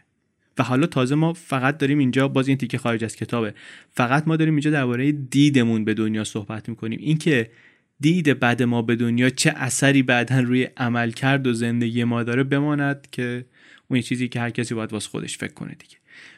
[0.57, 3.53] و حالا تازه ما فقط داریم اینجا باز این تیکه خارج از کتابه.
[3.91, 6.99] فقط ما داریم اینجا درباره دیدمون به دنیا صحبت می‌کنیم.
[7.01, 7.51] اینکه
[7.99, 12.43] دید بد ما به دنیا چه اثری بعدا روی عمل کرد و زندگی ما داره
[12.43, 13.45] بماند که
[13.87, 15.97] اون چیزی که هر کسی باید واسه خودش فکر کنه دیگه.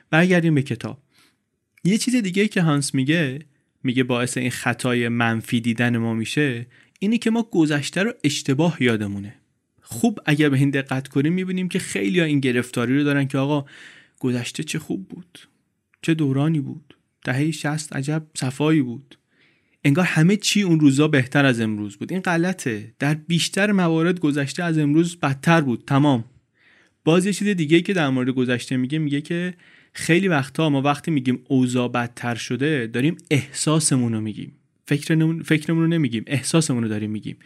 [0.10, 1.02] برگردیم به کتاب.
[1.84, 3.40] یه چیز دیگه که هانس میگه
[3.84, 6.68] میگه باعث این خطای منفی دیدن ما میشه
[7.00, 9.36] اینه که ما گذشته رو اشتباه یادمونه.
[9.82, 13.38] خوب اگر به این دقت کنیم می‌بینیم که خیلی ها این گرفتاری رو دارن که
[13.38, 13.66] آقا
[14.20, 15.40] گذشته چه خوب بود
[16.02, 19.18] چه دورانی بود دهه شست عجب صفایی بود.
[19.84, 22.12] انگار همه چی اون روزا بهتر از امروز بود.
[22.12, 22.94] این غلطه.
[23.00, 25.84] در بیشتر موارد گذشته از امروز بدتر بود.
[25.88, 26.26] تمام.
[27.04, 29.54] باز یه چیز دیگه که در مورد گذشته میگه میگه که
[29.94, 34.52] خیلی وقتا ما وقتی میگیم اوضاع بدتر شده داریم احساسمون رو میگیم.
[34.86, 37.38] فکرمون فکرمون رو نمیگیم احساسمون رو داریم میگیم.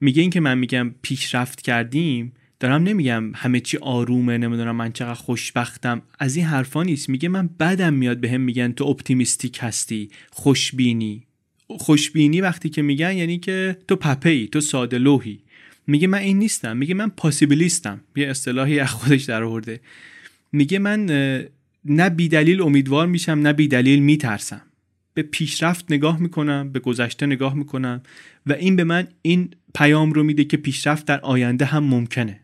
[0.00, 5.14] میگه این که من میگم پیشرفت کردیم دارم نمیگم همه چی آرومه نمی‌دونم من چقدر
[5.14, 6.02] خوشبختم.
[6.18, 7.08] از این حرفا نیست.
[7.08, 11.22] میگه من بدم میاد بهم به میگن تو اپتیمیستیک هستی خوشبینی.
[11.68, 15.40] خوشبینی وقتی که میگن یعنی که تو پپه ای تو ساده لوحی.
[15.86, 16.76] میگه من این نیستم.
[16.76, 19.80] میگه من پاسیبلیستم یه اصطلاحی از خودش در آورده.
[20.52, 21.06] میگه من
[21.84, 24.62] نه بیدلیل امیدوار میشم نه بیدلیل میترسم.
[25.14, 28.02] به پیشرفت نگاه می‌کنم به گذشته نگاه می‌کنم
[28.46, 32.40] و این به من این پیام رو میده که پیشرفت در آینده هم ممکنه.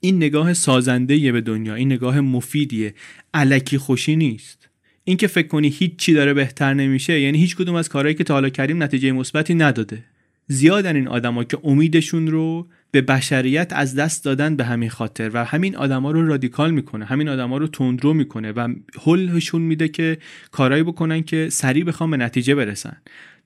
[0.00, 2.94] این نگاه سازنده به دنیا این نگاه مفیدیه.
[3.34, 4.68] علکی خوشی نیست.
[5.04, 8.34] اینکه فکر کنی هیچ چی داره بهتر نمیشه یعنی هیچ کدوم از کارهایی که تا
[8.34, 10.04] حالا کردیم نتیجه مثبتی نداده.
[10.46, 15.44] زیادن این آدما که امیدشون رو به بشریت از دست دادن به همین خاطر و
[15.44, 18.74] همین آدما رو رادیکال می‌کنه همین آدما رو تندرو می‌کنه و
[19.04, 20.18] حلشون میده که
[20.50, 22.96] کارایی بکنن که سریع بخوام به نتیجه برسن.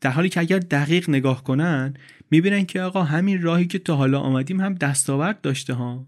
[0.01, 1.95] در حالی که اگر دقیق نگاه کنن
[2.31, 6.07] می‌بینن که آقا همین راهی که تا حالا آمدیم هم دستاورد داشته ها.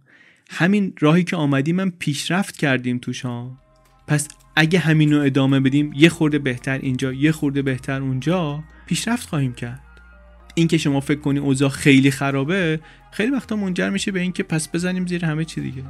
[0.51, 3.59] همین راهی که آمدیم هم پیشرفت کردیم توش ها.
[4.07, 9.29] پس اگه همین رو ادامه بدیم یه خورده بهتر اینجا یه خورده بهتر اونجا پیشرفت
[9.29, 9.88] خواهیم کرد.
[10.59, 15.07] اینکه شما فکر کنی اوضاع خیلی خرابه خیلی وقتا منجر میشه به اینکه پس بزنیم
[15.07, 15.83] زیر همه چی دیگه.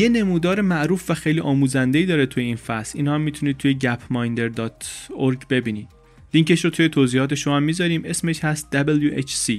[0.00, 2.98] یه نمودار معروف و خیلی آموزنده داره توی این فصل.
[2.98, 5.88] اینا هم می‌تونید توی gapminder.org ببینید.
[6.34, 8.02] لینکش رو توی توضیحات شما می‌ذاریم.
[8.04, 9.52] اسمش هست WHC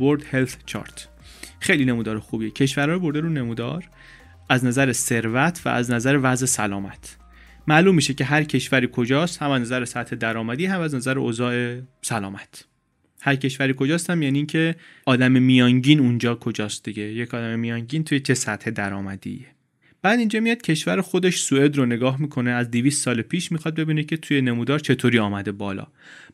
[0.00, 1.00] World Health Chart.
[1.60, 2.50] خیلی نمودار خوبیه.
[2.50, 3.84] کشورها رو برده رو نمودار
[4.48, 7.16] از نظر ثروت و از نظر وضع سلامت.
[7.66, 11.80] معلوم میشه که هر کشوری کجاست هم از نظر سطح درآمدی هم از نظر اوضاع
[12.02, 12.64] سلامت.
[13.20, 14.74] هر کشوری کجاست هم یعنی که
[15.06, 17.02] آدم میانگین اونجا کجاست دیگه.
[17.02, 19.53] یک آدم میانگین توی چه سطح درآمدیه.
[20.04, 24.04] بعد اینجا میاد کشور خودش سوئد رو نگاه می‌کنه از 200 سال پیش می‌خواد ببینه
[24.04, 25.86] که توی نمودار چطوری آمده بالا.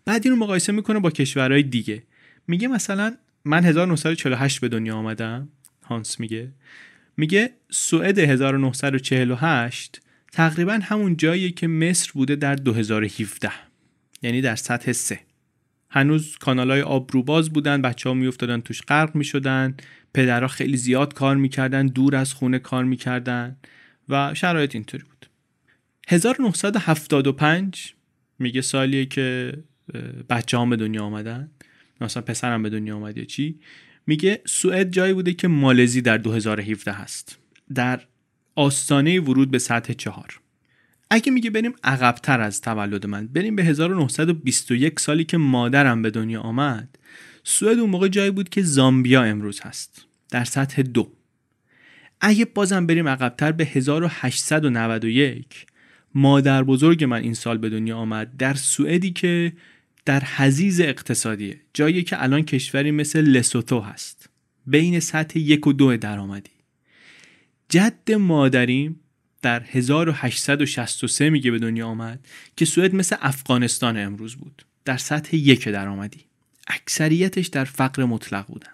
[0.04, 2.02] بعد این رو مقایسه می‌کنه با کشورهای دیگه.
[2.46, 5.48] میگه مثلا من 1948 به دنیا آمدم
[5.84, 6.52] هانس میگه.
[7.16, 10.00] میگه سوئد 1948
[10.32, 13.50] تقریبا همون جاییه که مصر بوده در 2017
[14.22, 15.20] یعنی در سطح سه.
[15.90, 19.74] هنوز کانالای آب روباز بودن بچه ها میافتادن توش غرق می‌شدن.
[20.14, 23.56] پدرها خیلی زیاد کار می‌کردن دور از خونه کار می‌کردن
[24.08, 25.26] و شرایط اینطوری بود.
[26.08, 27.94] 1975
[28.38, 29.52] میگه سالیه که
[30.30, 31.50] بچه هم به دنیا آمدن.
[32.00, 33.60] مثلا پسرم به دنیا آمد یا چی؟
[34.06, 37.38] میگه سوئد جایی بوده که مالزی در 2017 هست.
[37.74, 38.00] در
[38.54, 40.40] آستانه ورود به سطح چهار.
[41.10, 46.40] اگه میگه بریم عقبتر از تولد من بریم به 1921 سالی که مادرم به دنیا
[46.40, 46.98] آمد.
[47.50, 51.12] سوئد اون موقع جایی بود که زامبیا امروز هست در سطح دو.
[52.20, 55.66] اگه بازم بریم عقبتر به 1891
[56.14, 59.52] مادر بزرگ من این سال به دنیا آمد در سوئدی که
[60.04, 64.28] در حزیز اقتصادیه جایی که الان کشوری مثل لسوتو هست.
[64.66, 66.50] بین سطح یک و دو درآمدی.
[67.68, 69.00] جد مادریم
[69.42, 75.68] در 1863 میگه به دنیا آمد که سوئد مثل افغانستان امروز بود در سطح یک
[75.68, 76.29] درآمدی.
[76.70, 78.70] اکثریتش در فقر مطلق بودن.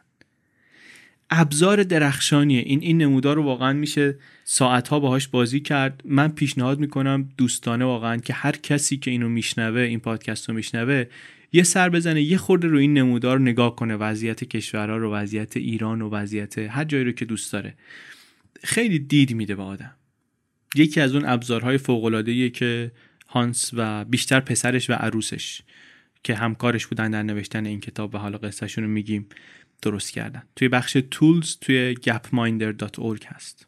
[1.30, 6.02] ابزار درخشانی این این نمودار رو واقعا میشه ساعتها باهاش بازی کرد.
[6.04, 11.04] من پیشنهاد می‌کنم دوستانه واقعا که هر کسی که اینو میشنوه این پادکست رو میشنوه
[11.52, 13.96] یه سر بزنه یه خورده رو این نمودار نگاه کنه.
[13.96, 17.74] وضعیت کشورها رو وضعیت ایران و وضعیت هر جایی رو که دوست داره.
[18.64, 19.94] خیلی دید میده به آدم.
[20.74, 22.92] یکی از اون ابزارهای فوق که
[23.26, 25.62] هانس و بیشتر پسرش و عروسش.
[26.26, 29.26] که همکارش بودن در نوشتن این کتاب و حالا قصهشون رو میگیم
[29.82, 30.42] درست کردن.
[30.56, 33.66] توی بخش تولز توی gapminder.org هست.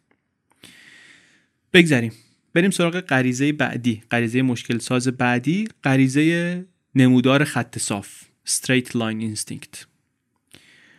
[1.73, 2.13] بگذاریم
[2.55, 4.03] بریم سراغ غریزه بعدی.
[4.11, 9.87] غریزه مشکل ساز بعدی غریزه نمودار خط صاف straight line instinct.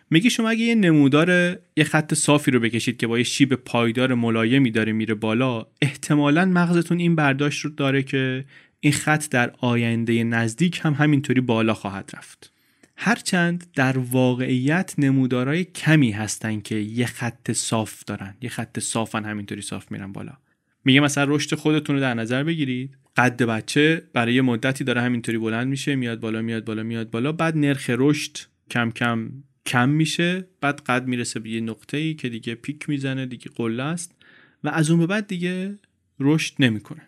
[0.10, 4.14] میگه شما اگه یه نمودار یه خط صافی رو بکشید که با یه شیب پایدار
[4.14, 8.46] ملایمی داره میره بالا احتمالا مغزتون این برداشت رو داره که
[8.80, 12.54] این خط در آینده نزدیک هم همینطوری بالا خواهد رفت.
[12.98, 18.36] هرچند در واقعیت نمودارای کمی هستن که یه خط صاف دارن.
[18.42, 20.38] یه خط صافن همینطوری صاف میرن بالا.
[20.86, 22.98] میگه مثلا رشد خودتون رو در نظر بگیرید.
[23.18, 27.32] قد بچه برای یه مدتی داره همینطوری بلند میشه میاد بالا میاد بالا میاد بالا
[27.32, 28.38] بعد نرخ رشد
[28.72, 29.30] کم کم
[29.66, 33.84] کم میشه بعد قد می‌رسه به یه نقطه ای که دیگه پیک می‌زنه دیگه قله
[33.84, 34.16] است
[34.64, 35.80] و از اون به بعد دیگه
[36.20, 37.02] رشد نمی‌کنه.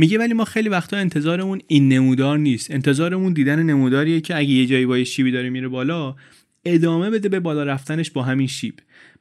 [0.00, 2.70] میگه ولی ما خیلی وقتا انتظارمون این نمودار نیست.
[2.70, 6.16] انتظارمون دیدن نموداریه که اگه یه جایی با یه شیبی داره میره بالا
[6.64, 8.74] ادامه بده به بالا رفتنش با همین شیب.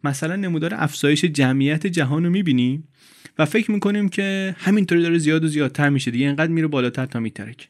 [0.04, 2.88] مثلا نمودار افزایش جمعیت جهان رو می‌بینیم
[3.38, 7.20] و فکر می‌کنیم که همینطوری داره زیاد و زیادتر میشه دیگه اینقدر میره بالاتر تا
[7.20, 7.70] میترک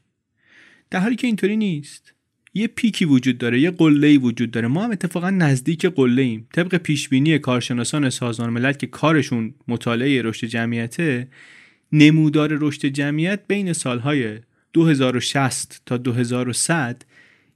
[0.91, 2.13] در حالی که اینطوری نیست.
[2.54, 4.67] یه پیکی وجود داره یه قله وجود داره.
[4.67, 10.22] ما هم اتفاقا نزدیک قله ایم طبق پیش بینی کارشناسان سازمان ملل که کارشون مطالعه
[10.22, 11.28] رشد جمعیته
[11.91, 14.39] نمودار رشد جمعیت بین سالهای
[14.73, 17.02] 2060 تا 2100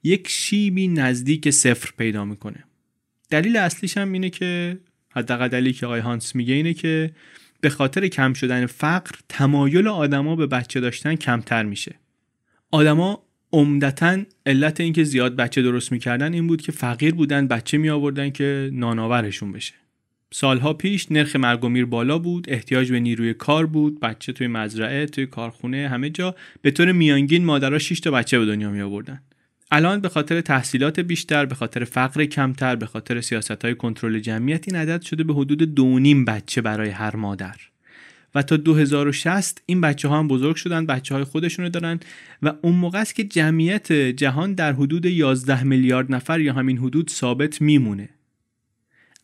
[0.04, 2.64] یک شیبی نزدیک صفر پیدا می‌کنه.
[3.30, 4.78] دلیل اصلیش هم اینه که
[5.10, 7.12] حداقل دلیلی که آقای هانس میگه اینه که
[7.62, 11.96] به خاطر کم شدن فقر تمایل آدما به بچه داشتن کمتر میشه.
[12.72, 17.90] آدما عمدتا علت اینکه زیاد بچه درست می‌کردن این بود که فقیر بودن بچه می
[17.90, 19.74] آوردن که نانآورشون بشه.
[20.36, 24.48] سالها پیش نرخ مرگ و میر بالا بود احتیاج به نیروی کار بود بچه توی
[24.48, 26.36] مزرعه توی کارخونه همه جا.
[26.62, 29.22] به طور میانگین مادرها 6 تا بچه به دنیا می آوردن
[29.72, 34.68] الان به خاطر تحصیلات بیشتر به خاطر فقر کمتر به خاطر سیاست های کنترل جمعیت
[34.68, 37.56] این عدد شده به حدود دونیم بچه برای هر مادر.
[38.36, 42.00] و تا 2060 این بچه ها هم بزرگ شدن بچه های خودشونو دارن
[42.42, 47.10] و اون موقع است که جمعیت جهان در حدود 11 میلیارد نفر یا همین حدود
[47.10, 48.10] ثابت میمونه.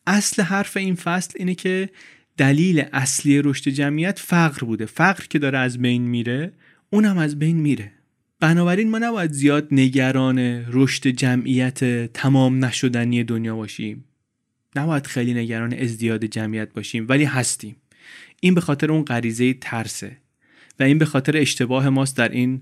[0.09, 1.89] اصل حرف این فصل اینه که
[2.37, 4.85] دلیل اصلی رشد جمعیت فقر بوده.
[4.85, 6.53] فقر که داره از بین میره
[6.89, 7.91] اونم از بین میره.
[8.39, 14.05] بنابراین ما نباید زیاد نگران رشد جمعیت تمام نشدنی دنیا باشیم.
[14.75, 17.75] نباید خیلی نگران ازدیاد جمعیت باشیم ولی هستیم.
[18.41, 20.17] این به خاطر اون غریزه ترسه.
[20.79, 22.61] و این به خاطر اشتباه ماست در این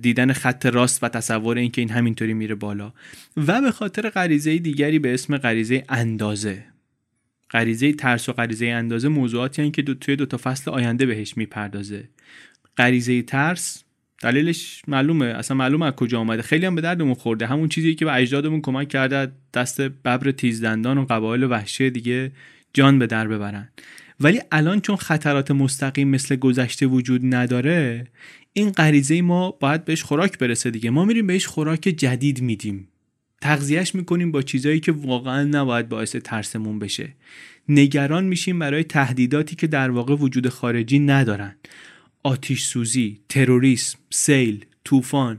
[0.00, 2.92] دیدن خط راست و تصور اینکه این همینطوری میره بالا.
[3.36, 6.64] و به خاطر غریزه دیگری به اسم غریزه اندازه.
[7.50, 11.36] غریزه ترس و غریزه اندازه موضوعاتی هستند که دو توی دو تا فصل آینده بهش
[11.36, 12.08] می‌پردازه.
[12.76, 13.84] غریزه ترس
[14.22, 15.26] دلیلش معلومه.
[15.26, 16.42] اصلا معلومه از کجا آمده.
[16.42, 17.46] خیلی هم به دردمون خورده.
[17.46, 19.32] همون چیزی که به اجدادمون کمک کرده.
[19.54, 22.32] دست ببر تیزدندان و قبایل وحشی دیگه
[22.74, 23.68] جان به در ببرن.
[24.20, 28.06] ولی الان چون خطرات مستقیم مثل گذشته وجود نداره
[28.52, 30.90] این غریزه ما باید بهش خوراک برسه دیگه.
[30.90, 32.88] ما میریم بهش خوراک جدید میدیم.
[33.40, 37.14] تغذیهش می‌کنیم با چیزایی که واقعا نباید باعث ترسمون بشه.
[37.68, 41.56] نگران میشیم برای تهدیداتی که در واقع وجود خارجی ندارن.
[42.22, 45.38] آتیش سوزی، تروریسم، سیل، طوفان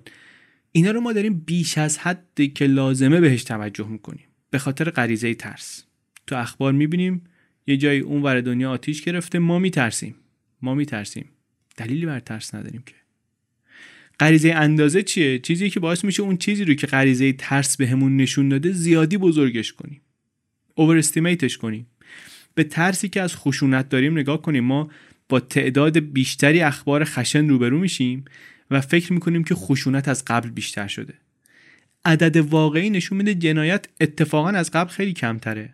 [0.71, 4.25] اینا رو ما داریم بیش از حدی که لازمه بهش توجه می‌کنیم.
[4.49, 5.83] به خاطر غریزه ترس.
[6.27, 7.21] تو اخبار می‌بینیم
[7.67, 10.15] یه جایی اون ور دنیا آتیش گرفته ما میترسیم.
[10.61, 11.25] ما میترسیم.
[11.77, 12.93] دلیلی بر ترس نداریم که.
[14.19, 18.23] غریزه اندازه چیه؟ چیزی که باعث میشه اون چیزی رو که غریزه ترس بهمون به
[18.23, 20.01] نشون داده زیادی بزرگش کنیم.
[20.75, 21.01] اوور
[21.57, 21.87] کنیم.
[22.55, 24.63] به ترسی که از خشونت داریم نگاه کنیم.
[24.63, 24.89] ما
[25.29, 28.25] با تعداد بیشتری اخبار خشن روبرو میشیم
[28.71, 31.13] و فکر می‌کنیم که خشونت از قبل بیشتر شده.
[32.05, 35.73] عدد واقعی نشون میده جنایت اتفاقا از قبل خیلی کمتره.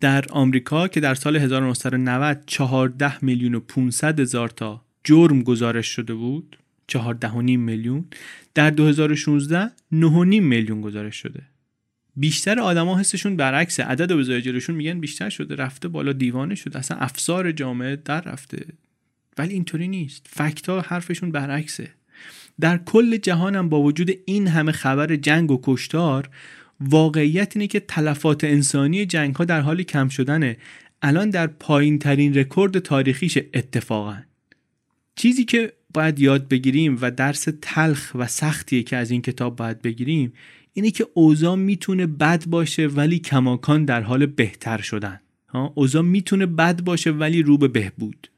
[0.00, 6.14] در آمریکا که در سال 1990 14 میلیون و 500 هزار تا جرم گزارش شده
[6.14, 6.58] بود
[6.92, 8.04] 14.5 میلیون
[8.54, 9.72] در 2016 9.5
[10.24, 11.42] میلیون گزارش شده.
[12.16, 16.96] بیشتر آدما حسشون برعکس عدد و جلوشون میگن بیشتر شده رفته بالا دیوانه شده اصلا
[16.96, 18.66] افسار جامعه در رفته.
[19.38, 20.26] ولی اینطوری نیست.
[20.30, 21.90] فکت ها حرفشون برعکسه.
[22.60, 26.28] در کل جهانم با وجود این همه خبر جنگ و کشتار
[26.80, 30.56] واقعیت اینه که تلفات انسانی جنگ ها در حال کم شدنه.
[31.02, 34.16] الان در پایین ترین رکورد تاریخیش اتفاقا.
[35.16, 39.82] چیزی که باید یاد بگیریم و درس تلخ و سختیه که از این کتاب باید
[39.82, 40.32] بگیریم
[40.72, 45.20] اینه که اوضاع می‌تونه بد باشه ولی کماکان در حال بهتر شدن.
[45.74, 48.28] اوضاع می‌تونه بد باشه ولی رو به بهبود.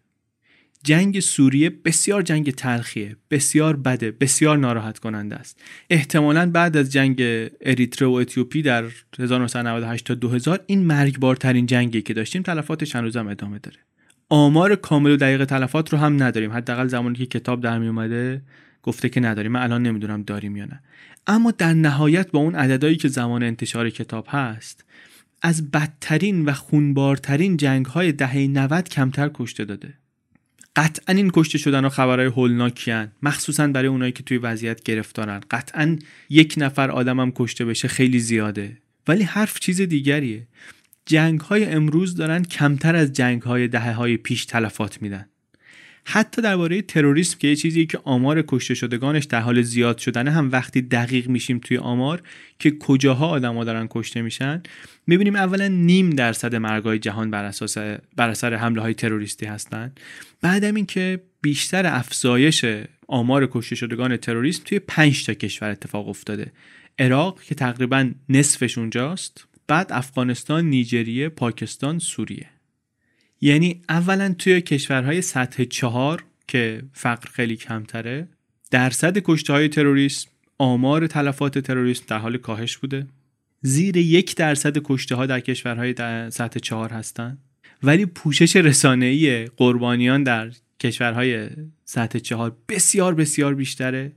[0.84, 5.60] جنگ سوریه بسیار جنگ تلخیه بسیار بده بسیار ناراحت کننده است.
[5.90, 7.22] احتمالا بعد از جنگ
[7.60, 8.84] اریتره و اتیوپی در
[9.18, 13.78] 1998 تا 2000 این مرگبارترین جنگی که داشتیم تلفاتش هنوزم ادامه داره.
[14.28, 16.52] آمار کامل و دقیق تلفات رو هم نداریم.
[16.52, 18.42] حداقل زمانی که کتاب در می اومده
[18.82, 19.52] گفته که نداریم.
[19.52, 20.80] من الان نمی‌دونم داریم یا نه.
[21.26, 24.84] اما در نهایت با اون عددهایی که زمان انتشار کتاب هست
[25.42, 29.99] از بدترین و خونبارترین جنگ های دهه 90 کمتر کشته داده.
[30.76, 35.40] قطعا این کشته شدن و خبرهای هولناکیان مخصوصا برای اونایی که توی وضعیت گرفتارن.
[35.50, 35.98] قطعا
[36.30, 38.76] یک نفر آدمم کشته بشه خیلی زیاده.
[39.08, 40.46] ولی حرف چیز دیگریه.
[41.06, 45.26] جنگ های امروز دارن کمتر از جنگ های دهه های پیش تلفات میدن.
[46.04, 50.52] حتی درباره تروریسم که یه چیزی که آمار کشته شدگانش در حال زیاد شدن هم
[50.52, 52.22] وقتی دقیق میشیم توی آمار
[52.58, 54.62] که کجاها آدما دارن کشته میشن
[55.06, 57.78] می‌بینیم اولا نیم درصد مرگای جهان بر اساس
[58.16, 59.92] بر اثر حمله های تروریستی هستن.
[60.42, 62.64] بعدم این که بیشتر افزایش
[63.08, 66.52] آمار کشته شدگان تروریسم توی 5 تا کشور اتفاق افتاده.
[66.98, 72.46] عراق که تقریبا نصفش اونجاست بعد افغانستان، نیجریه، پاکستان، سوریه.
[73.40, 78.28] یعنی اولا توی کشورهای سطح چهار که فقر خیلی کمتره
[78.70, 83.06] درصد کشته های تروریسم آمار تلفات تروریسم در حال کاهش بوده.
[83.62, 87.38] زیر یک درصد کشته ها در کشورهای در سطح چهار هستند
[87.82, 91.48] ولی پوشش رسانه‌ای قربانیان در کشورهای
[91.84, 94.12] سطح چهار بسیار بسیار بیشتره.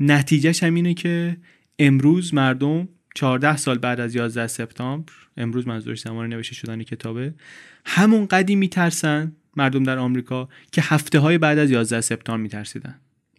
[0.00, 1.36] نتیجهش هم اینه که
[1.78, 7.34] امروز مردم 14 سال بعد از 11 سپتامبر امروز منظورش زمان نوشته شدن کتابه
[7.84, 12.94] همون قدی میترسن مردم در آمریکا که هفته های بعد از 11 سپتامبر میترسیدن.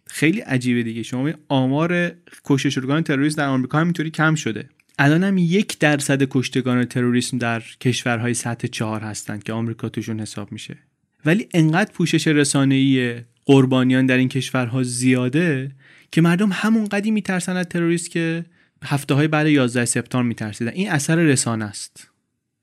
[0.06, 1.02] خیلی عجیبه دیگه.
[1.02, 2.12] شما آمار
[2.44, 4.68] کشته شدگان تروریسم در آمریکا همینطوری کم شده.
[4.98, 10.52] الان هم یک درصد کشتگان تروریسم در کشورهای سطح چهار هستند که آمریکا توشون حساب
[10.52, 10.78] میشه.
[11.24, 15.70] ولی انقدر پوشش رسانه‌ای قربانیان در این کشورها زیاده
[16.12, 18.44] که مردم همون قدی میترسن از تروریست که
[18.84, 20.70] هفته های بعد 11 سپتامبر میترسیدن.
[20.70, 22.10] این اثر رسانه است.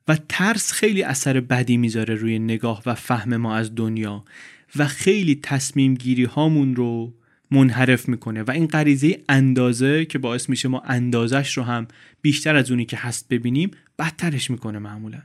[0.07, 4.25] و ترس خیلی اثر بدی می‌ذاره روی نگاه و فهم ما از دنیا
[4.75, 7.13] و خیلی تصمیم گیری هامون رو
[7.51, 11.87] منحرف می‌کنه و این غریزه اندازه که باعث میشه ما اندازش رو هم
[12.21, 15.21] بیشتر از اونی که هست ببینیم بدترش می‌کنه معمولا.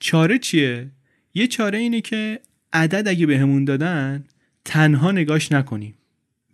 [0.00, 0.90] چاره چیه؟
[1.34, 2.40] یه چاره اینه که
[2.72, 4.24] عدد اگه بهمون دادن
[4.64, 5.94] تنها نگاش نکنیم.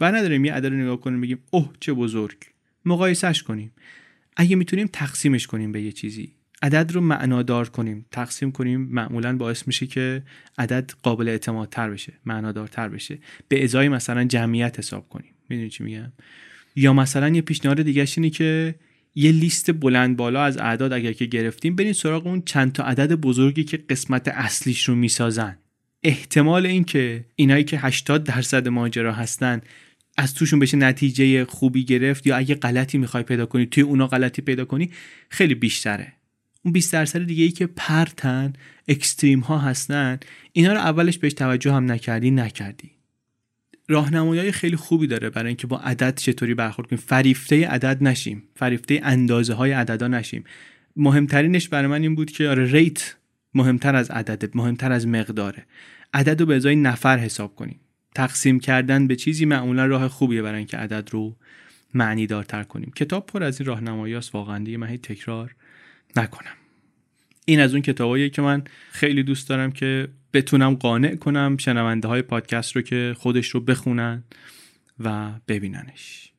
[0.01, 2.37] و نداریم یه عدد رو نگاه کنیم بگیم اوه چه بزرگ.
[2.85, 3.73] مقایسش کنیم.
[4.37, 6.33] اگه می‌تونیم تقسیمش کنیم به یه چیزی.
[6.63, 8.07] عدد رو معنادار کنیم.
[8.11, 10.23] تقسیم کنیم معمولا باعث میشه که
[10.59, 13.19] عدد قابل اعتمادتر بشه معنادارتر بشه.
[13.49, 15.35] به ازای مثلا جمعیت حساب کنیم.
[15.49, 16.13] می‌دونی چی میگم؟
[16.77, 18.75] یا مثلا یه پیشنهاد دیگه اینه که
[19.15, 23.13] یه لیست بلند بالا از اعداد اگر که گرفتیم بریم سراغ اون چند تا عدد
[23.13, 25.59] بزرگی که قسمت اصلیش رو می‌سازن.
[26.03, 29.61] احتمال اینکه اینایی که 80 درصد ماجرا هستن
[30.21, 34.43] از توشون بشه نتیجه خوبی گرفت یا اگه غلطی می‌خوای پیدا کنی توی اونا غلطی
[34.43, 34.91] پیدا کنی
[35.29, 36.13] خیلی بیشتره.
[36.65, 38.53] اون 20 درصد دیگه ای که پرتن
[38.89, 40.19] اکستریم ها هستن
[40.53, 42.91] اینا رو اولش بهش توجه هم نکردی نکردی.
[43.89, 47.03] راهنمایی خیلی خوبی داره برای اینکه با عدد چطوری برخورد کنیم.
[47.07, 50.45] فریفته عدد نشیم فریفته اندازه های عددا نشیم.
[50.97, 53.17] مهمترینش برای من این بود که آره ریت
[53.55, 55.67] مهمتر از عدد مهمتر از مقداره.
[56.15, 57.81] عدد رو به ازای نفر حساب کنیم.
[58.15, 61.37] تقسیم کردن به چیزی معمولا راه خوبیه برای اینکه عدد رو
[61.95, 62.93] معنی دارتر کنیم.
[62.97, 65.55] کتاب پر از این راهنمایی است واقعا دیگه من تکرار
[66.17, 66.55] نکنم.
[67.45, 72.23] این از اون کتاباییه که من خیلی دوست دارم که بتونم قانع کنم شنونده های
[72.23, 74.25] پادکست رو که خودش رو بخونن
[75.01, 76.33] و ببیننش.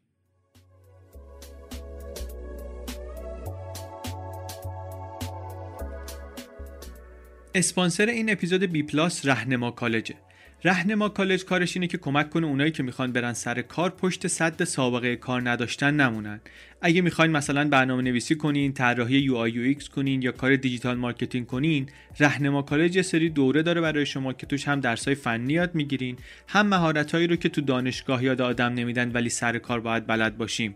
[7.55, 10.15] اسپانسر این اپیزود بی پلاس رهنما کالجه.
[10.63, 14.63] رهنما کالج کارش اینه که کمک کنه اونایی که می‌خوان برن سر کار پشت سد
[14.63, 16.41] سابقه کار نداشتن نمونن.
[16.81, 21.89] اگه می‌خواین مثلا برنامه نویسی کنین طراحی UI UX کنین یا کار digital marketing کنین
[22.19, 26.17] رهنما کالج یه سری دوره داره برای شما که توش هم درسای فنی یاد می‌گیرین
[26.47, 30.75] هم مهارتهایی رو که تو دانشگاه یاد آدم نمیدن ولی سر کار باید بلد باشیم.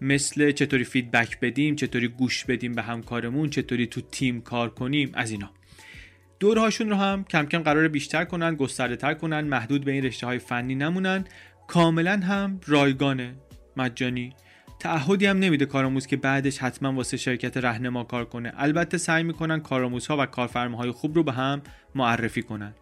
[0.00, 5.30] مثل چطوری feedback بدیم چطوری گوش بدیم به همکارمون چطوری تو تیم کار کنیم از
[5.30, 5.50] اینا.
[6.40, 10.26] دورهاشون رو هم کم کم قرار بیشتر کنن گسترده تر کنن محدود به این رشته
[10.26, 11.24] های فنی نمونن.
[11.68, 13.34] کاملا هم رایگانه
[13.76, 14.34] مجانی.
[14.78, 18.52] تعهدی هم نمیده کارآموز که بعدش حتما واسه شرکت رهنما کار کنه.
[18.56, 21.62] البته سعی می‌کنن کارآموزها و کارفرماهای خوب رو به هم
[21.94, 22.74] معرفی کنن.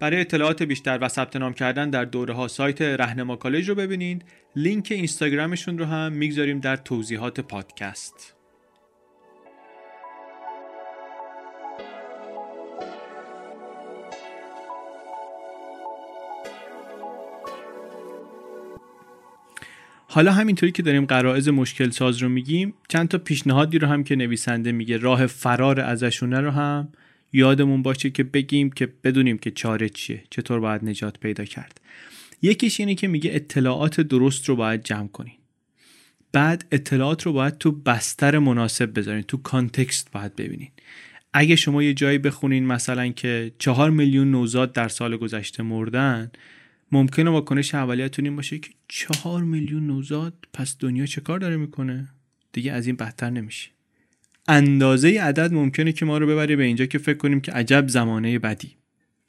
[0.00, 4.24] برای اطلاعات بیشتر و ثبت نام کردن در دوره ها سایت رهنما کالج رو ببینید.
[4.56, 8.41] لینک اینستاگرامشون رو هم می‌گذاریم در توضیحات پادکست.
[20.14, 24.16] حالا همینطوری که داریم قرائز مشکل ساز رو میگیم چند تا پیشنهادی رو هم که
[24.16, 26.88] نویسنده میگه راه فرار ازشونه رو هم
[27.32, 31.80] یادمون باشه که بگیم که بدونیم که چاره چیه چطور باید نجات پیدا کرد.
[32.42, 35.34] یکیش اینه که میگه اطلاعات درست رو باید جمع کنین.
[36.32, 40.70] بعد اطلاعات رو باید تو بستر مناسب بذارین تو کانتکست باید ببینین.
[41.32, 46.30] اگه شما یه جایی بخونین مثلا که چهار میلیون نوزاد در سال گذشته مردن
[46.92, 52.08] ممکنه واکنش اولیتون این باشه که چهار میلیون نوزاد پس دنیا چه کار داره می‌کنه؟
[52.52, 53.70] دیگه از این بدتر نمیشه.
[54.48, 58.38] اندازه عدد ممکنه که ما رو ببره به اینجا که فکر کنیم که عجب زمانه
[58.38, 58.76] بدی.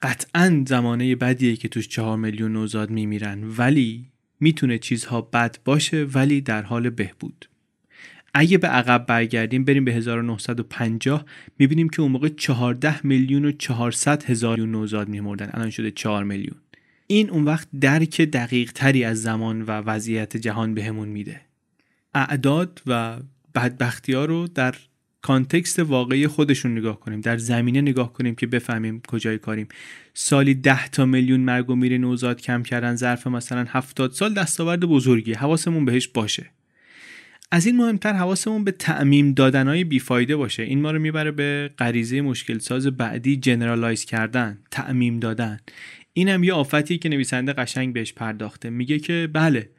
[0.01, 4.05] قطعا زمانه بدیه که توش چهار میلیون نوزاد میمیرن ولی
[4.39, 7.49] می‌تونه چیزها بد باشه ولی در حال بهبود.
[8.34, 11.26] اگه به عقب برگردیم بریم به 1950
[11.59, 15.49] می‌بینیم که اون موقع 14 میلیون و 400 هزار نوزاد میمردن.
[15.53, 16.62] الان شده 4 میلیون.
[17.14, 21.41] این اون وقت درک دقیق تری از زمان و وضعیت جهان بهمون میده.
[22.14, 23.18] اعداد و
[23.55, 24.76] بدبختی ها رو در
[25.21, 29.68] context واقعی خودشون نگاه کنیم در زمینه نگاه کنیم که بفهمیم کجای کاریم.
[30.14, 34.80] سالی 10 تا میلیون مرگ و میر نوزاد کم کردن ظرف مثلا 70 سال دستاورد
[34.80, 36.45] بزرگی حواسمون بهش باشه.
[37.51, 40.64] از این مهمتر حواسمون به تعمیم دادنهای بیفایده باشه.
[40.64, 45.59] این ما رو می‌بره به غریزه مشکل ساز بعدی generalize کردن تعمیم دادن.
[46.14, 48.70] اینم یه آفتی که نویسنده قشنگ بهش پرداخته.
[48.70, 49.70] میگه که بله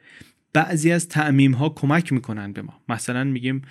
[0.53, 2.81] بعضی از تعمیم ها کمک می‌کنن به ما.
[2.89, 3.61] مثلا میگیم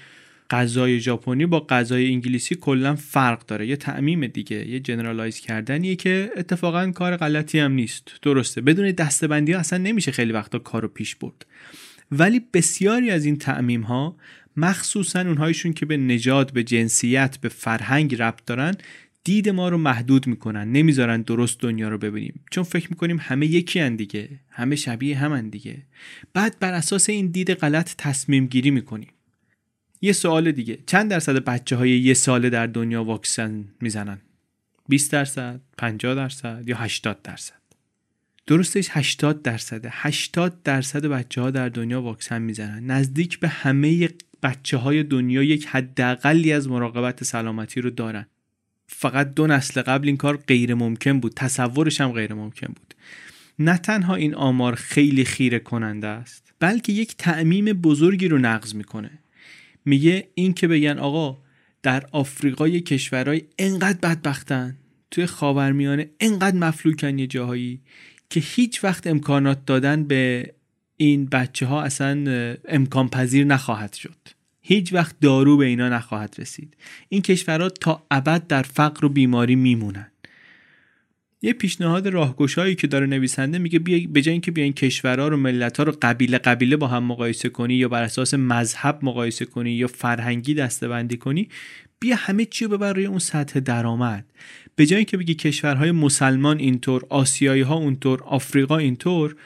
[0.50, 3.66] غذای ژاپنی با غذای انگلیسی کلا فرق داره.
[3.66, 8.12] یه تعمیم دیگه یه جنرالایز کردنیه که اتفاقا کار غلطی هم نیست.
[8.22, 8.60] درسته.
[8.60, 11.46] بدون دستبندی ها اصلا نمیشه خیلی وقتا کارو پیش برد.
[12.12, 14.16] ولی بسیاری از این تعمیم ها
[14.56, 18.74] مخصوصا اونهایشون که به نجات به جنسیت به فرهنگ ربط دارن
[19.24, 20.72] دید ما رو محدود می‌کنن.
[20.72, 22.40] نمی‌ذارن درست دنیا رو ببینیم.
[22.50, 24.28] چون فکر می‌کنیم همه یکی هن دیگه.
[24.50, 25.82] همه شبیه همن دیگه.
[26.34, 29.08] بعد بر اساس این دید غلط تصمیم گیری می‌کنیم.
[30.00, 30.78] یه سوال دیگه.
[30.86, 34.18] چند درصد بچه های یه ساله در دنیا واکسن می‌زنن؟
[34.88, 37.60] 20 درصد 50 درصد یا 80 درصد؟
[38.46, 39.88] درستش 80 درصده.
[39.92, 42.90] 80 درصد بچه ها در دنیا واکسن می‌زنن.
[42.90, 44.08] نزدیک به همه
[44.42, 48.26] بچه های دنیا یک حداقلی از مراقبت سلامتی رو دارن.
[48.86, 51.32] فقط دو نسل قبل این کار غیر ممکن بود.
[51.36, 52.94] تصورش هم غیر ممکن بود.
[53.58, 59.10] نه تنها این آمار خیلی خیره کننده است بلکه یک تعمیم بزرگی رو نقض می‌کنه.
[59.84, 61.38] میگه این که بگن آقا
[61.82, 64.76] در آفریقای کشورهای انقدر بدبختن
[65.10, 67.80] توی خاورمیانه انقدر مفلوکن یه جاهایی
[68.30, 70.54] که هیچ وقت امکانات دادن به
[70.96, 72.24] این بچه ها اصلا
[72.68, 74.16] امکان پذیر نخواهد شد.
[74.66, 76.76] هیچ وقت دارو به اینا نخواهد رسید.
[77.08, 80.10] این کشورها تا ابد در فقر و بیماری میمونن.
[81.42, 85.84] یه پیشنهاد راهگشایی که داره نویسنده میگه بیا به جای اینکه بیاین کشورها رو ملت‌ها
[85.84, 90.54] رو قبیله قبیله با هم مقایسه کنی یا بر اساس مذهب مقایسه کنی یا فرهنگی
[90.54, 91.48] دستبندی کنی
[92.00, 94.24] بیا همه چی رو ببر روی اون سطح درآمد.
[94.76, 99.36] به جای اینکه بگی کشورهای مسلمان اینطور آسیایی ها اونطور آفریقا اینطور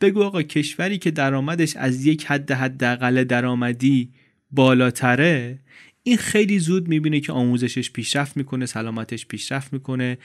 [0.00, 4.10] بگو آقا کشوری که درآمدش از یک حد حداقل درآمدی
[4.52, 5.58] بالاتره
[6.02, 10.18] این خیلی زود می‌بینه که آموزشش پیشرفت می‌کنه سلامتش پیشرفت می‌کنه.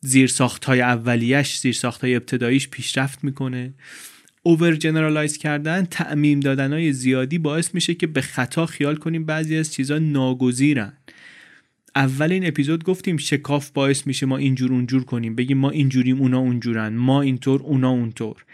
[0.00, 3.74] زیر ساخت های اولیش زیر ساخت های ابتداییش پیشرفت می‌کنه.
[4.42, 9.56] اوور جنرالایز کردن تعمیم دادن های زیادی باعث میشه که به خطا خیال کنیم بعضی
[9.56, 10.92] از چیزها ناگزیرن.
[11.96, 15.34] اول این اپیزود گفتیم شکاف باعث میشه ما اینجور اونجور کنیم.
[15.34, 16.88] بگیم ما اینجوریم اونا اونجورن.
[16.88, 18.44] ما اینطور اونا اونطور.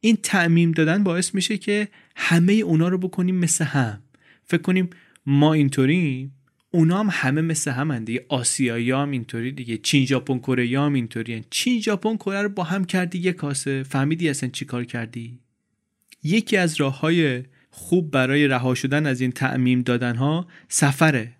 [0.00, 4.02] این تعمیم دادن باعث میشه که همه اونا رو بکنیم مثل هم.
[4.50, 4.90] فکر کنیم
[5.26, 6.32] ما اینطوریم
[6.70, 8.26] اونا هم همه مثل هم دیگه.
[8.28, 9.76] آسیایی هم اینطوری دیگه.
[9.78, 13.82] چین ژاپن کره هم اینطوری چین ژاپن کره رو با هم کردی یه کاسه.
[13.82, 15.38] فهمیدی اصلا چی کار کردی؟
[16.22, 21.32] یکی از راه های خوب برای رها شدن از این تعمیم دادن ها سفره.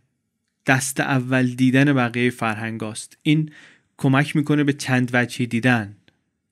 [0.67, 3.19] دست اول دیدن بقیه فرهنگ است.
[3.23, 3.51] این
[3.97, 5.97] کمک می‌کنه به چند وجهی دیدن.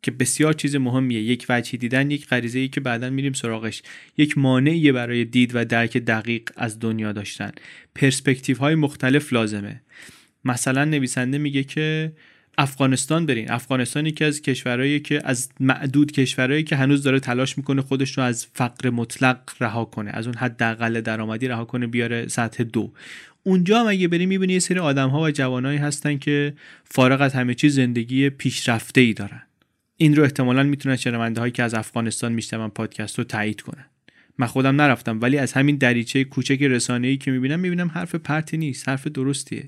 [0.03, 1.23] که بسیار چیز مهمیه.
[1.23, 3.83] یک وجهی دیدن یک غریزه ای که بعدا میریم سراغش.
[4.17, 7.53] یک مانعیه برای دید و درک دقیق از دنیا داشتن.
[7.95, 9.81] پرسپکتیو های مختلف لازمه.
[10.45, 12.13] مثلا نویسنده میگه که
[12.59, 13.51] افغانستان برین.
[13.51, 18.25] افغانستان یکی از کشورهایی که از معدود کشورهایی که هنوز داره تلاش می‌کنه خودش رو
[18.25, 20.11] از فقر مطلق رها کنه.
[20.15, 22.93] از اون حداقل درآمدی رها کنه بیاره سطح دو.
[23.43, 27.35] اونجا هم اگه بری می‌بینی یه سری آدم ها و جوانایی هستن که فارغ از
[27.35, 29.43] همه چیز زندگی پیشرفته ای دارن.
[30.01, 33.85] این رو احتمالا می‌تونن شنونده هایی که از افغانستان میشنون پادکست رو تایید کنن.
[34.39, 38.89] من خودم نرفتم ولی از همین دریچه کوچک رسانه‌ای که می‌بینم می‌بینم حرف پرتی نیست
[38.89, 39.67] حرف درستیه.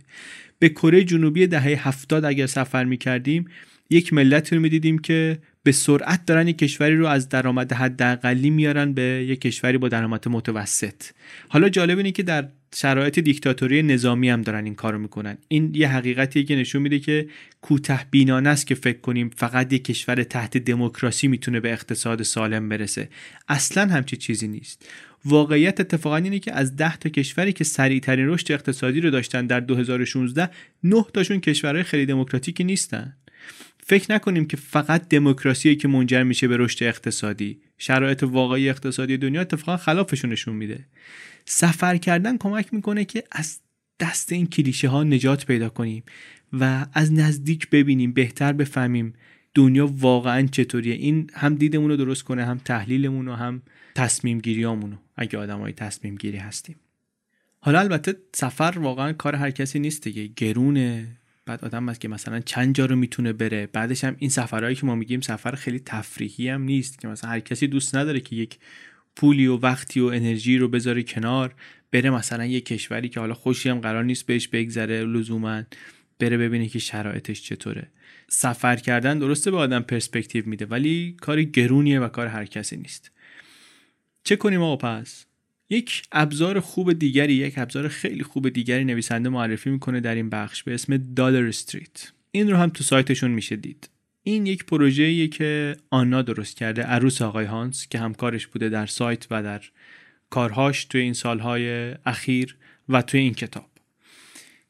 [0.58, 3.44] به کره جنوبی دهه هفتاد اگر سفر می‌کردیم
[3.90, 8.92] یک ملت رو می‌دیدیم که به سرعت دارن یک کشوری رو از درآمد حداقلی میارن
[8.92, 11.02] به یک کشوری با درآمد متوسط.
[11.48, 15.38] حالا جالب اینه که در شرایط دیکتاتوری نظامی هم دارن این کارو می‌کنن.
[15.48, 17.28] این یه حقیقتیه که نشون میده که
[17.60, 22.68] کوته بینانه است که فکر کنیم فقط یک کشور تحت دموکراسی می‌تونه به اقتصاد سالم
[22.68, 23.08] برسه.
[23.48, 24.88] اصلا همچی چیزی نیست.
[25.24, 29.60] واقعیت اتفاقا اینه که از 10 تا کشوری که سریعترین رشد اقتصادی رو داشتن در
[29.60, 30.50] 2016
[30.84, 33.16] نه تاشون کشورهای خیلی دموکراتیکی نیستن.
[33.86, 39.40] فکر نکنیم که فقط دموکراسی که منجر میشه به رشد اقتصادی شرایط واقعی اقتصادی دنیا
[39.40, 40.84] اتفاقا خلافشون نشون میده.
[41.52, 43.60] سفر کردن کمک می‌کنه که از
[44.00, 46.02] دست این کلیشه ها نجات پیدا کنیم
[46.52, 49.12] و از نزدیک ببینیم بهتر بفهمیم
[49.54, 50.94] دنیا واقعا چطوریه.
[50.94, 53.62] این هم دیدمون رو درست کنه هم تحلیلمون و هم
[53.94, 56.76] تصمیم گیریامونو اگه آدمای تصمیم گیری هستیم.
[57.60, 60.26] حالا البته سفر واقعا کار هر کسی نیست دیگه.
[60.26, 61.06] گرونه.
[61.46, 63.66] بعد آدم هست که مثلا چند جا رو می‌تونه بره.
[63.66, 67.40] بعدش هم این سفرهایی که ما میگیم سفر خیلی تفریحی هم نیست که مثلا هر
[67.40, 68.58] کسی دوست نداره که یک
[69.20, 71.54] پولی و وقتی و انرژی رو بذاره کنار
[71.92, 75.62] بره مثلا یه کشوری که حالا خوشی هم قرار نیست بهش بگذره لزوما
[76.18, 77.88] بره ببینه که شرایطش چطوره.
[78.28, 83.10] سفر کردن درسته به آدم پرسپکتیو میده ولی کار گرونیه و کار هر کسی نیست.
[84.24, 85.26] چه کنیم آقا پس؟
[85.70, 90.62] یک ابزار خوب دیگری یک ابزار خیلی خوب دیگری نویسنده معرفی می‌کنه در این بخش
[90.62, 93.88] به اسم دالر استریت این رو هم تو سایتشون میشه دید.
[94.22, 99.26] این یک پروژه‌ایه که آنا درست کرده عروس آقای هانس که همکارش بوده در سایت
[99.30, 99.62] و در
[100.30, 102.56] کارهاش توی این سالهای اخیر
[102.88, 103.70] و توی این کتاب.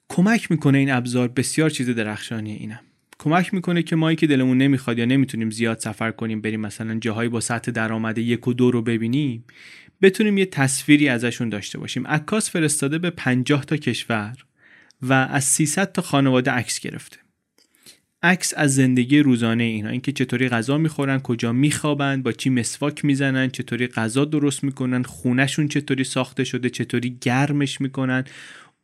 [0.08, 2.80] کمک می‌کنه این ابزار بسیار چیز درخشانی اینم.
[3.18, 7.28] کمک می‌کنه که مایی که دلمون نمی‌خواد یا نمی‌تونیم زیاد سفر کنیم بریم مثلا جاهایی
[7.28, 9.44] با سطح درآمد یک و دو رو ببینیم
[10.02, 12.06] بتونیم یه تصویری ازشون داشته باشیم.
[12.06, 14.36] عکاس فرستاده به 50 تا کشور
[15.02, 17.19] و از 300 تا خانواده عکس گرفته.
[18.22, 19.88] عکس از زندگی روزانه اینا.
[19.88, 25.68] اینکه چطوری غذا می‌خورن کجا میخوابن با چی مسواک می‌زنن چطوری غذا درست می‌کنن خونهشون
[25.68, 28.24] چطوری ساخته شده چطوری گرمش می‌کنن.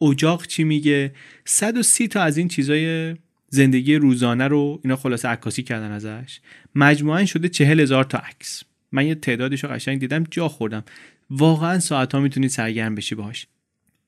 [0.01, 1.13] اجاق چی میگه؟
[1.45, 3.15] 130 تا از این چیزای
[3.49, 6.41] زندگی روزانه رو اینا خلاصه عکاسی کردن ازش.
[6.75, 8.63] مجموعا شده چهل هزار تا عکس.
[8.93, 10.85] من یه تعدادش رو قشنگ دیدم جا خوردم.
[11.31, 13.47] واقعا ساعت ها می‌تونید سرگرم بشی باهاش.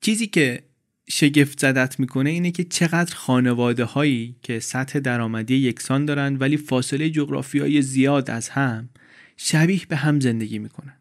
[0.01, 0.63] چیزی که
[1.11, 7.09] شگفت زدت می‌کنه اینه که چقدر خانواده هایی که سطح درآمدی یکسان دارن ولی فاصله
[7.09, 8.89] جغرافیایی زیاد از هم
[9.37, 10.93] شبیه به هم زندگی می‌کنن.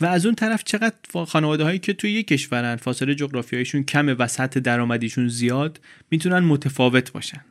[0.00, 4.26] و از اون طرف چقدر خانواده هایی که توی یک کشورن فاصله جغرافیاییشون کمه و
[4.26, 7.44] سطح درآمدیشون زیاد می‌تونن متفاوت باشن.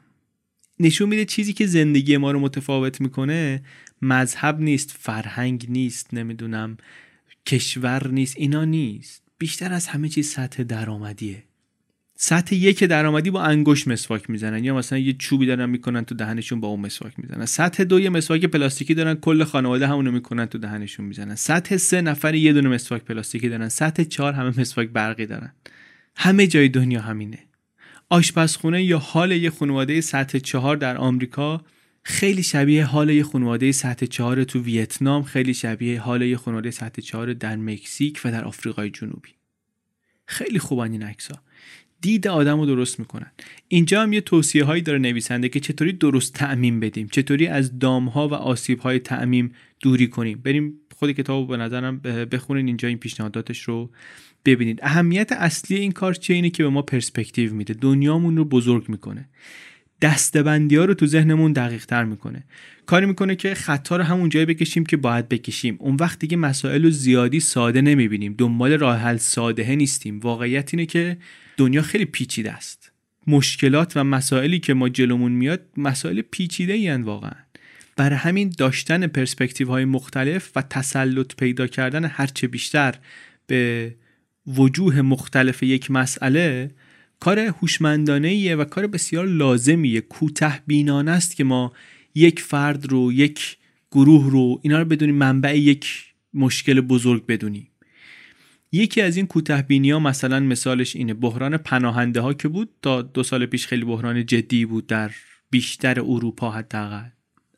[0.79, 3.63] نشون میده چیزی که زندگی ما رو متفاوت می‌کنه
[4.01, 6.77] مذهب نیست فرهنگ نیست نمی‌دونم
[7.45, 9.23] کشور نیست اینا نیست.
[9.37, 11.43] بیشتر از همه چیز سطح درآمدیه.
[12.19, 16.59] سطح یک درآمدی با انگشت مسواک می‌زنن یا مثلا یه چوبی دارن می‌کنن تو دهنشون
[16.59, 17.45] با اون مسواک می‌زنن.
[17.45, 21.35] سطح دو یه مسواک پلاستیکی دارن کل خانواده همونو می‌کنن تو دهنشون می‌زنن.
[21.35, 23.69] سطح سه نفر یه دونه مسواک پلاستیکی دارن.
[23.69, 25.53] سطح چهار همه مسواک برقی دارن.
[26.15, 27.39] همه جای دنیا همینه.
[28.09, 31.61] آشپزخونه یا حال یه خانواده سطح چهار در آمریکا
[32.03, 37.01] خیلی شبیه حال یه خانواده سطح چهار تو ویتنام خیلی شبیه حال یه خانواده سطح
[37.01, 39.29] چهار در مکزیک و در آفریقای جنوبی.
[40.25, 41.27] خیلی خوبن این عکس
[42.01, 43.31] دید آدم رو درست می‌کنن.
[43.67, 48.05] اینجا هم یه توصیه هایی داره نویسنده که چطوری درست تعمیم بدیم چطوری از دام
[48.05, 50.41] ها و آسیب های تعمیم دوری کنیم.
[50.43, 51.99] بریم خود کتاب به نظرم
[52.31, 53.89] بخونین اینجا این پیشنهاداتش رو
[54.45, 54.79] ببینید.
[54.83, 57.73] اهمیت اصلی این کار چه اینه که به ما پرسپکتیو میده.
[57.73, 59.29] دنیامون رو بزرگ می‌کنه.
[60.01, 62.43] دستبندی ها رو تو ذهنمون دقیق تر می‌کنه.
[62.85, 65.77] کاری می‌کنه که خطا رو همون جایی بکشیم که باید بکشیم.
[65.79, 68.35] اون وقت دیگه مسائل رو زیادی ساده نمی‌بینیم.
[68.37, 70.19] دنبال راه حل ساده نیستیم.
[70.19, 71.17] واقعیت اینه که
[71.57, 72.91] دنیا خیلی پیچیده است.
[73.27, 77.35] مشکلات و مسائلی که ما جلومون میاد مسائل پیچیده ای واقعا.
[77.95, 82.95] برای همین داشتن پرسپکتیو های مختلف و تسلط پیدا کردن هرچه بیشتر
[83.47, 83.95] به
[84.47, 86.71] وجوه مختلف یک مسئله
[87.19, 90.01] کار هوشمندانه و کار بسیار لازمیه.
[90.01, 91.73] کوته بینانه است که ما
[92.15, 93.57] یک فرد رو یک
[93.91, 97.67] گروه رو اینا رو بدونیم منبع یک مشکل بزرگ بدونیم.
[98.71, 101.13] یکی از این کوته ها مثلا مثالش اینه.
[101.13, 105.11] بحران پناهنده ها که بود تا دو سال پیش خیلی بحران جدی بود در
[105.49, 107.09] بیشتر اروپا حداقل.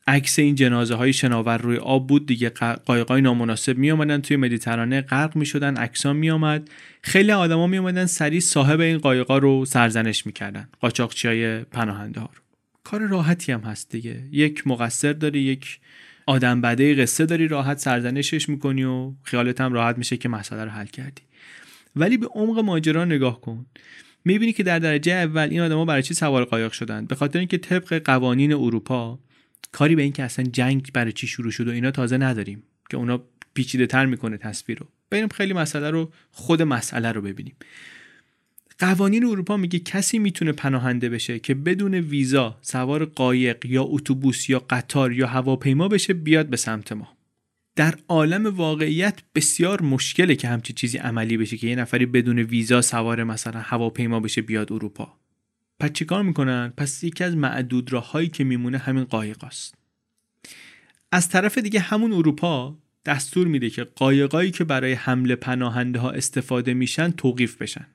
[0.07, 2.25] عکس این جنازه های شناور روی آب بود.
[2.25, 2.49] دیگه
[2.85, 6.69] قایقای نامناسب می آمدن توی مدیترانه غرق می شدن عکسا می آمد
[7.01, 12.29] خیلی آدما می آمدن سریع صاحب این قایقا رو سرزنش می‌کردن قاچاقچی های پناهنده ها
[12.35, 12.41] رو.
[12.83, 14.23] کار راحتی هم هست دیگه.
[14.31, 15.79] یک مقصر داری یک
[16.29, 20.69] آدم بده قصه داری راحت سرزنشش می‌کنی و خیالت هم راحت میشه که مسئله رو
[20.69, 21.21] حل کردی.
[21.95, 23.65] ولی به عمق ماجرا نگاه کن.
[24.25, 27.57] می‌بینی که در درجه اول این آدما برای چی سوار قایق شدن؟ به خاطر اینکه
[27.57, 29.19] طبق قوانین اروپا
[29.71, 33.23] کاری به اینکه اصلا جنگ برای چی شروع شد و اینا تازه نداریم که اونا
[33.53, 34.87] پیچیده تر می‌کنه تصویر رو.
[35.09, 37.55] بریم خیلی مسئله رو خود مسئله رو ببینیم.
[38.79, 44.65] قوانین اروپا میگه کسی می‌تونه پناهنده بشه که بدون ویزا سوار قایق یا اتوبوس یا
[44.69, 47.17] قطار یا هواپیما بشه بیاد به سمت ما.
[47.75, 52.81] در عالم واقعیت بسیار مشکله که همچی چیزی عملی بشه که یه نفری بدون ویزا
[52.81, 55.13] سوار مثلا هواپیما بشه بیاد اروپا.
[55.79, 59.75] پس چیکار می‌کنن؟ پس یکی از معدود راههایی که میمونه همین قایقاست.
[61.11, 66.73] از طرف دیگه همون اروپا دستور میده که قایقایی که برای حمل پناهنده ها استفاده
[66.73, 67.87] میشن توقیف بشن.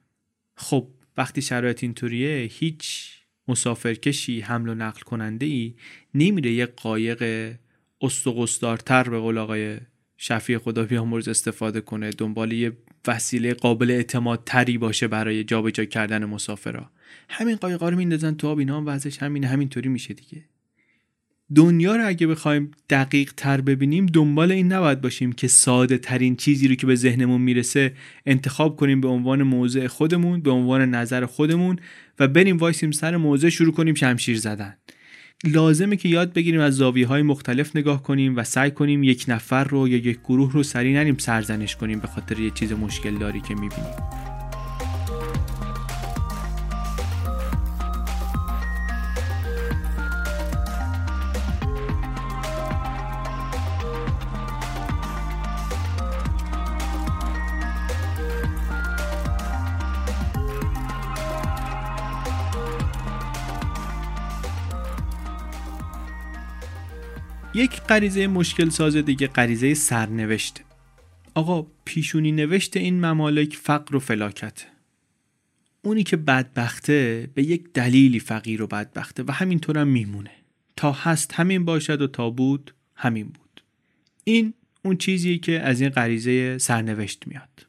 [0.57, 3.11] خب وقتی شرایط اینطوریه هیچ
[3.49, 5.75] مسافرکشی حمل و نقل کننده ای
[6.15, 7.53] نمیره یه قایق
[8.01, 9.79] استقصدارتر به قول آقای
[10.17, 12.73] شفیع خدا بیامرز استفاده کنه دنبال یه
[13.07, 16.91] وسیله قابل اعتماد تری باشه برای جابجا کردن مسافرها
[17.29, 20.45] همین قایقا رو میندازن تو آب اینا هم وضعش همینه همینطوری میشه دیگه.
[21.55, 26.69] دنیا رو اگه بخوایم دقیق تر ببینیم دنبال این نباید باشیم که ساده ترین چیزی
[26.69, 27.93] رو که به ذهنمون می‌رسه
[28.27, 31.79] انتخاب کنیم به عنوان موضع خودمون به عنوان نظر خودمون
[32.19, 34.77] و بریم وایسیم سر موضع شروع کنیم شمشیر زدن.
[35.45, 39.65] لازمه که یاد بگیریم از زاویه های مختلف نگاه کنیم و سعی کنیم یک نفر
[39.65, 43.41] رو یا یک گروه رو سری نریم سرزنش کنیم به خاطر یه چیز مشکل داری
[43.41, 44.34] که می‌بینیم.
[67.57, 70.61] یک غریزه مشکل ساز دیگه غریزه سرنوشت.
[71.35, 74.67] آقا پیشونی نوشت این ممالک فقر و فلاکت.
[75.83, 80.31] اونی که بدبخته به یک دلیلی فقیر و بدبخته و همینطور هم میمونه.
[80.77, 83.63] تا هست همین باشد و تا بود همین بود.
[84.25, 87.67] این اون چیزیه که از این غریزه سرنوشت میاد.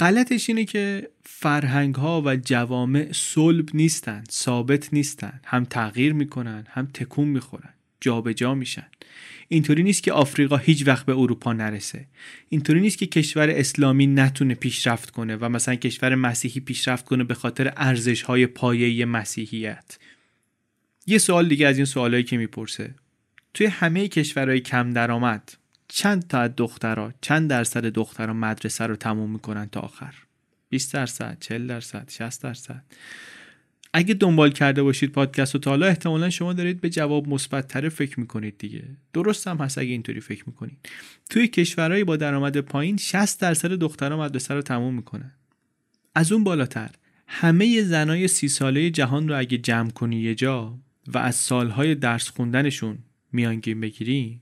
[0.00, 5.40] غلطش اینه که فرهنگ ها و جوامع صلب نیستن ثابت نیستن.
[5.44, 7.74] هم تغییر می‌کنن هم تکون می‌خورن.
[8.04, 8.86] جابجا جا میشن.
[9.48, 12.06] اینطوری نیست که آفریقا هیچ وقت به اروپا نرسه.
[12.48, 17.34] اینطوری نیست که کشور اسلامی نتونه پیشرفت کنه و مثلا کشور مسیحی پیشرفت کنه به
[17.34, 19.98] خاطر ارزش های پایه مسیحیت.
[21.06, 22.94] یه سوال دیگه از این سوالایی که می‌پرسه.
[23.54, 25.52] توی همه کشورهای کم درآمد
[25.88, 30.14] چند تا از دخترها چند درصد دخترها مدرسه رو تموم می‌کنن تا آخر؟
[30.68, 32.84] 20 درصد 40 درصد 60 درصد.
[33.96, 37.88] اگه دنبال کرده باشید پادکست و تا حالا احتمالا شما دارید به جواب مثبت تره
[37.88, 38.84] فکر می‌کنید دیگه.
[39.12, 40.78] درست هم هست اگه اینطوری فکر می‌کنید.
[41.30, 45.32] توی کشورهایی با درآمد پایین 60 درصد دخترها مدرسه رو تموم می‌کنن.
[46.14, 46.90] از اون بالاتر
[47.26, 52.28] همه زنای سی ساله جهان رو اگه جمع کنی یه جا و از سالهای درس
[52.28, 52.98] خوندنشون
[53.32, 54.40] میانگین بگیری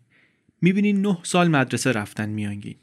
[0.60, 2.76] می‌بینی 9 سال مدرسه رفتن میانگین.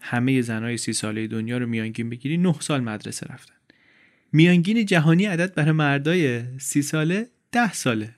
[0.00, 3.54] همه زنای سی ساله دنیا رو میانگین بگیری 9 سال مدرسه رفتن.
[4.32, 8.14] میانگین جهانی عدد برای مردای سی ساله ده ساله.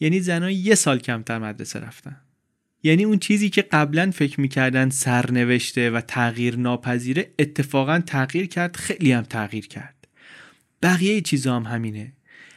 [0.00, 2.16] یعنی زنها یه سال کمتر مدرسه رفتن.
[2.82, 9.12] یعنی اون چیزی که قبلا فکر می‌کردن سرنوشته و تغییر ناپذیره اتفاقا تغییر کرد خیلی
[9.12, 9.94] هم تغییر کرد.
[10.82, 12.12] بقیه چیزا هم همینه.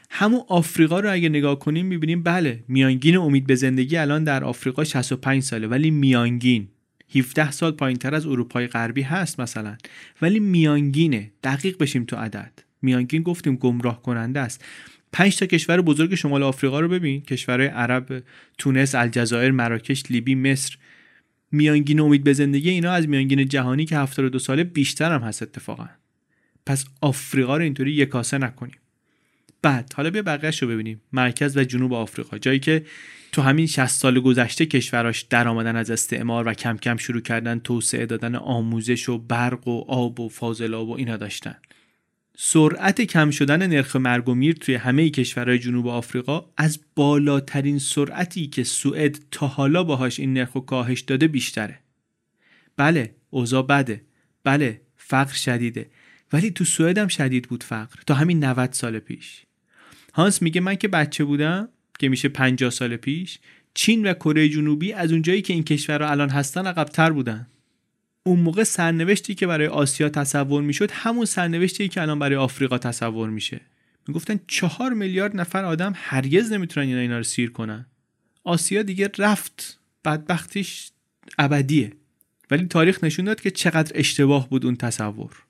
[0.09, 4.83] همون آفریقا رو اگه نگاه کنیم می‌بینیم بله میانگین امید به زندگی الان در آفریقا
[4.83, 6.67] 65 ساله ولی میانگین.
[7.15, 9.77] 17 سال پایین تر از اروپای غربی هست مثلا.
[10.21, 11.31] ولی میانگینه.
[11.43, 12.68] دقیق بشیم تو عدد.
[12.81, 14.65] میانگین گفتیم گمراه کننده است.
[15.11, 17.21] پنج تا کشور بزرگ شمال آفریقا رو ببین.
[17.21, 18.23] کشورهای عرب
[18.57, 20.77] تونس الجزایر مراکش لیبی مصر.
[21.51, 25.89] میانگین امید به زندگی اینا از میانگین جهانی که 72 ساله بیشتر هم هست اتفاقا.
[26.65, 28.75] پس آفریقا رو اینطوری یکاسه نکنیم.
[29.61, 31.01] بعد حالا بیا بقیهش رو ببینیم.
[31.13, 32.37] مرکز و جنوب آفریقا.
[32.37, 32.85] جایی که
[33.31, 37.59] تو همین 60 سال گذشته کشوراش در آمدن از استعمار و کم کم شروع کردن
[37.59, 41.55] توسعه دادن آموزش و برق و آب و فاضلاب و اینا داشتن.
[42.41, 48.47] سرعت کم شدن نرخ مرگ و میر توی همه کشورهای جنوب آفریقا از بالاترین سرعتی
[48.47, 51.79] که سوئد تا حالا باهاش این نرخ و کاهش داده بیشتره.
[52.77, 54.01] بله اوضاع بده.
[54.43, 55.89] بله فقر شدیده.
[56.33, 59.41] ولی تو سوئد هم شدید بود فقر تا همین 90 سال پیش.
[60.13, 61.69] هانس میگه من که بچه بودم
[61.99, 63.39] که میشه 50 سال پیش
[63.73, 67.47] چین و کره جنوبی از اونجایی که این کشورها الان هستن عقبتر بودن.
[68.23, 73.29] اون موقع سرنوشتی که برای آسیا تصور می‌شد همون سرنوشتی که الان برای آفریقا تصور
[73.29, 73.61] میشه.
[74.07, 77.85] می‌گفتن چهار میلیارد نفر آدم هرگز نمی‌تونن اینا اینا رو سیر کنن.
[78.43, 79.79] آسیا دیگه رفت.
[80.05, 80.91] بدبختیش
[81.37, 81.93] ابدیه.
[82.51, 85.43] ولی تاریخ نشون داد که چقدر اشتباه بود اون تصور.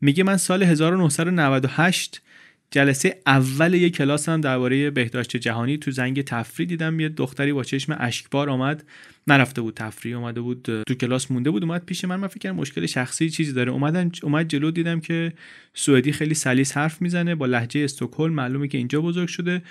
[0.00, 2.22] میگه من سال 1998
[2.70, 7.00] جلسه اول یک کلاس هم درباره بهداشت جهانی تو زنگ تفریح دیدم.
[7.00, 8.84] یه دختری با چشم اشکبار آمد
[9.26, 12.16] نرفته بود تفریح اومده بود تو کلاس مونده بود اومد پیش من.
[12.16, 13.72] من فکر مشکل شخصی چیزی داره.
[13.72, 15.32] اومدن اومد جلو دیدم که
[15.74, 17.34] سوئدی خیلی سلیس حرف می‌زنه.
[17.34, 19.62] با لحجه استکهلم معلومه که اینجا بزرگ شده.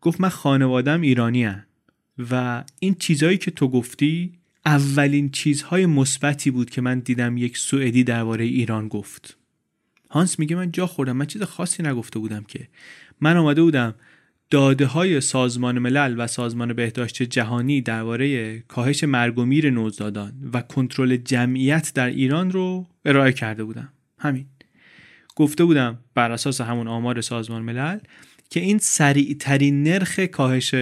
[0.00, 1.62] گفت من خانوادم ایرانی هم.
[2.30, 4.32] و این چیزهایی که تو گفتی
[4.66, 9.36] اولین چیزهای مثبتی بود که من دیدم یک سوئدی درباره ایران گفت.
[10.12, 11.16] هانس میگه من جا خوردم.
[11.16, 12.68] من چیز خاصی نگفته بودم که.
[13.20, 13.94] من آمده بودم
[14.50, 20.60] داده های سازمان ملل و سازمان بهداشت جهانی درباره کاهش مرگ و میر نوزادان و
[20.60, 23.92] کنترل جمعیت در ایران رو ارائه کرده بودم.
[24.18, 24.46] همین.
[25.36, 27.98] گفته بودم بر اساس همون آمار سازمان ملل
[28.50, 30.74] که این سریع ترین نرخ کاهش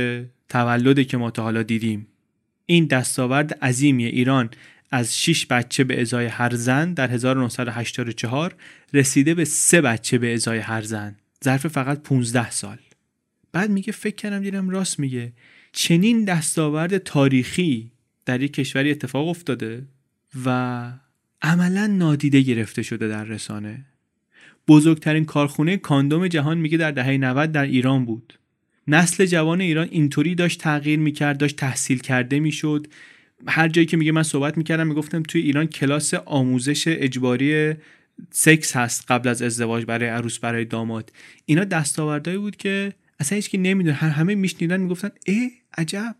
[0.48, 2.06] تولدی که ما تا حالا دیدیم.
[2.66, 4.50] این دستاورد عظیمی ایران
[4.90, 8.54] از 6 بچه به ازای هر زن در 1984
[8.92, 11.16] رسیده به 3 بچه به ازای هر زن.
[11.44, 12.78] ظرف فقط 15 سال.
[13.52, 15.32] بعد میگه فکر کردم دیدم راست میگه.
[15.72, 17.90] چنین دستاورد تاریخی
[18.26, 19.86] در یک کشوری اتفاق افتاده
[20.44, 20.92] و
[21.42, 23.84] عملا نادیده گرفته شده در رسانه.
[24.68, 28.38] بزرگترین کارخونه کاندوم جهان میگه در دهه 90 در ایران بود.
[28.88, 32.86] نسل جوان ایران اینطوری داشت تغییر می‌کرد داشت تحصیل کرده می‌شد.
[33.48, 37.74] هر جایی که میگه من صحبت می‌کردم می‌گفتم توی ایران کلاس آموزش اجباری
[38.30, 41.12] سکس هست قبل از ازدواج برای عروس برای داماد.
[41.46, 46.16] اینا دستاوردهایی بود که اصلا هیچ کی نمی‌دونه هر همه میشنیدن می‌گفتن ای عجب.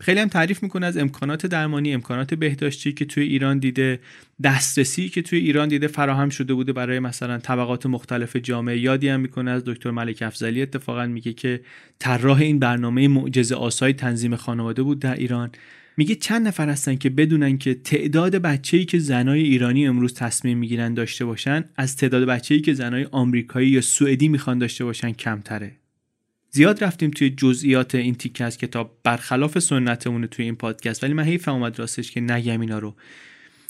[0.00, 4.00] خیلی هم تعریف می‌کنه از امکانات درمانی امکانات بهداشتی که توی ایران دیده
[4.44, 8.78] دسترسی که توی ایران دیده فراهم شده بوده برای مثلا طبقات مختلف جامعه.
[8.78, 11.60] یادی هم می‌کنه از دکتر ملک افزلی اتفاقا میگه که
[11.98, 15.50] طراح این برنامه معجزه آسای تنظیم خانواده بود در ایران.
[15.96, 20.94] میگه چند نفر هستن که بدونن که تعداد بچه‌ای که زنای ایرانی امروز تصمیم می‌گیرن
[20.94, 25.72] داشته باشن از تعداد بچه‌ای که زنای آمریکایی یا سوئدی می‌خوان داشته باشن کمتره.
[26.50, 31.24] زیاد رفتیم توی جزئیات این تیکه از کتاب برخلاف سنتمونه توی این پادکست ولی من
[31.24, 32.94] حیفم اومد راستش که نگم اینا رو.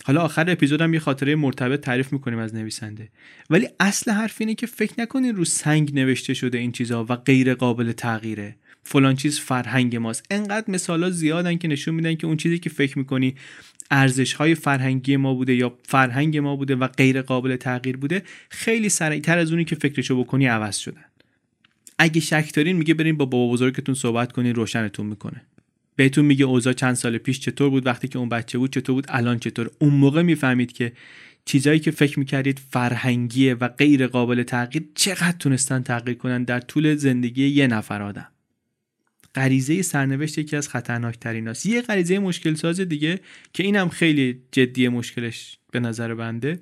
[0.04, 3.08] حالا آخر اپیزودم یه خاطره مرتبط تعریف می‌کنیم از نویسنده.
[3.50, 7.54] ولی اصل حرف اینه که فکر نکنین رو سنگ نوشته شده این چیزها و غیر
[7.54, 8.56] قابل تغییره.
[8.82, 10.26] فلان چیز فرهنگ ماست.
[10.30, 13.34] انقدر مثالا زیادن که نشون میدن که اون چیزی که فکر می‌کنی
[13.90, 18.88] ارزش های فرهنگی ما بوده یا فرهنگ ما بوده و غیر قابل تغییر بوده خیلی
[18.88, 21.04] سریعتر از اونی که فکرشو بکنی عوض شدن.
[21.98, 25.42] اگه شک دارین میگه بریم با بابا بزرگتون صحبت کنین روشنتون می‌کنه.
[25.96, 29.06] بهتون میگه اوضاع چند سال پیش چطور بود وقتی که اون بچه بود چطور بود
[29.08, 29.70] الان چطور.
[29.78, 30.92] اون موقع می‌فهمید که
[31.44, 36.94] چیزایی که فکر می‌کردید فرهنگیه و غیر قابل تغییر چقدر تونستن تغییر کنن در طول
[36.94, 38.28] زندگی یه نفر آدم.
[39.34, 43.20] غریزه سرنوشت یکی از خطرناکترین است یه غریزه مشکل ساز دیگه
[43.52, 46.60] که اینم خیلی جدی مشکلش به نظر بنده.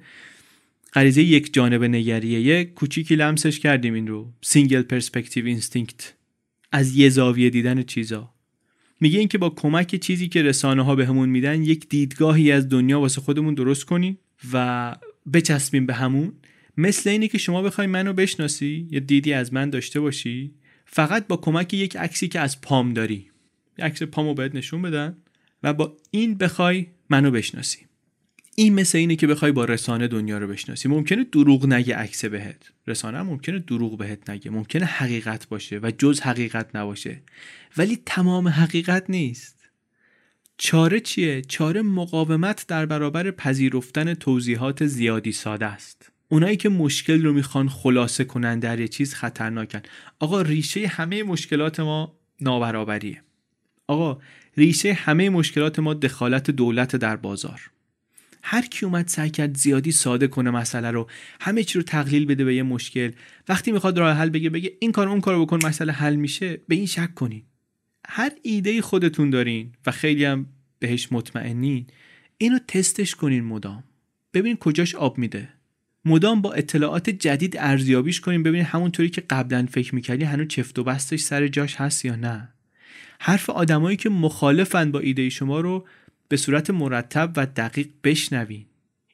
[0.92, 2.40] غریزه یک جانب نگریه.
[2.40, 4.32] یه کوچیکی لمسش کردیم این رو.
[4.42, 6.14] single perspective instinct
[6.72, 8.34] از یه زاویه دیدن چیزا.
[9.00, 13.20] میگه اینکه با کمک چیزی که رسانه ها بهمون میدن یک دیدگاهی از دنیا واسه
[13.20, 14.18] خودمون درست کنیم
[14.52, 14.96] و
[15.32, 16.32] بچسبیم به همون.
[16.76, 20.50] مثل اینه که شما بخوای منو بشناسی یا دیدی از من داشته باشی
[20.92, 23.30] فقط با کمک یک عکسی که از پام داری.
[23.78, 25.16] عکس پامو بهت نشون بدن
[25.62, 27.86] و با این بخوای منو بشناسی.
[28.54, 30.88] این مثل اینه که بخوای با رسانه دنیا رو بشناسی.
[30.88, 32.72] ممکنه دروغ نگه عکس بهت.
[32.86, 34.50] رسانه ممکنه دروغ بهت نگه.
[34.50, 37.22] ممکنه حقیقت باشه و جز حقیقت نباشه.
[37.76, 39.56] ولی تمام حقیقت نیست.
[40.58, 46.12] چاره چیه؟ چاره مقاومت در برابر پذیرفتن توضیحات زیادی ساده است.
[46.32, 49.80] اونایی که مشکل رو می‌خوان خلاصه کنن در یه چیز خطرناکن.
[50.18, 53.22] آقا ریشه همه مشکلات ما نابرابریه.
[53.86, 54.18] آقا
[54.56, 57.70] ریشه همه مشکلات ما دخالت دولت در بازار.
[58.42, 61.10] هر کی اومد سعی کرد زیادی ساده کنه مسئله رو
[61.40, 63.10] همه چی رو تقلیل بده به یه مشکل.
[63.48, 66.60] وقتی می‌خواد راه حل بگه بگه این کار اون کار بکن مسئله حل میشه.
[66.68, 67.42] به این شک کنین.
[68.08, 70.46] هر ایده خودتون دارین و خیلی هم
[70.78, 71.86] بهش مطمئنین
[72.38, 73.84] اینو تستش کنین مدام.
[74.34, 75.48] ببینین کجاش آب میده.
[76.04, 80.84] مدام با اطلاعات جدید ارزیابیش کنین ببینین همونطوری که قبلا فکر می‌کردی هنوز چفت و
[80.84, 82.48] بستش سر جاش هست یا نه.
[83.20, 85.86] حرف آدمایی که مخالفن با ایده شما رو
[86.28, 88.64] به صورت مرتب و دقیق بشنوین.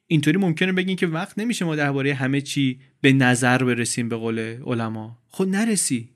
[0.06, 4.38] اینطوری ممکنه بگین که وقت نمیشه ما درباره همه چی به نظر برسیم به قول
[4.38, 5.18] علما.
[5.26, 6.08] خود خب نرسی.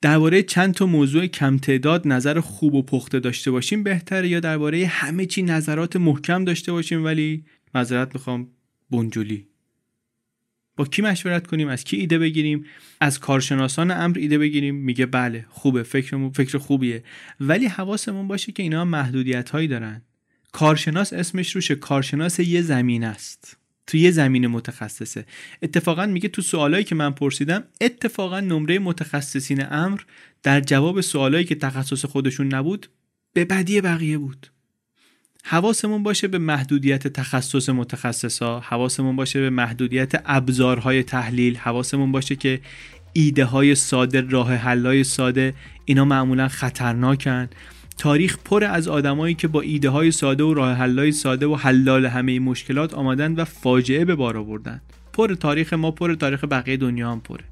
[0.00, 4.86] درباره چند تا موضوع کم تعداد نظر خوب و پخته داشته باشیم بهتره یا درباره
[4.86, 7.44] همه چی نظرات محکم داشته باشیم ولی
[7.74, 8.48] معذرت می‌خوام
[8.90, 9.46] بنجولی
[10.76, 12.64] با کی مشورت کنیم از کی ایده بگیریم؟
[13.00, 14.74] از کارشناسان امر ایده بگیریم.
[14.74, 17.04] میگه بله خوبه فکر فکر خوبیه.
[17.40, 20.02] ولی حواسمون باشه که اینا محدودیت هایی دارن.
[20.52, 23.56] کارشناس اسمش روشه کارشناس یه زمین است.
[23.86, 25.26] تو یه زمین متخصصه.
[25.62, 30.00] اتفاقا میگه تو سوالایی که من پرسیدم اتفاقا نمره متخصصین امر
[30.42, 32.86] در جواب سوالایی که تخصص خودشون نبود
[33.32, 34.46] به بدی بقیه بود.
[35.48, 42.60] حواسمون باشه به محدودیت تخصص متخصصا حواسمون باشه به محدودیت ابزارهای تحلیل حواسمون باشه که
[43.12, 47.48] ایده های ساده راه حلای ساده اینا معمولا خطرناکن.
[47.98, 52.06] تاریخ پر از آدمایی که با ایده های ساده و راه حلای ساده و حلال
[52.06, 54.80] همه مشکلات آمدن و فاجعه به بار آوردن.
[55.12, 57.44] پر تاریخ ما پر تاریخ بقیه دنیا هم پره.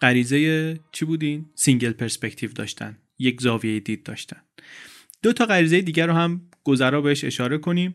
[0.00, 2.98] غریزه چی بودین؟ single perspective داشتن.
[3.18, 4.40] یک زاویه دید داشتن.
[5.22, 7.94] دو تا غریزه دیگر رو هم گذرا بهش اشاره کنیم.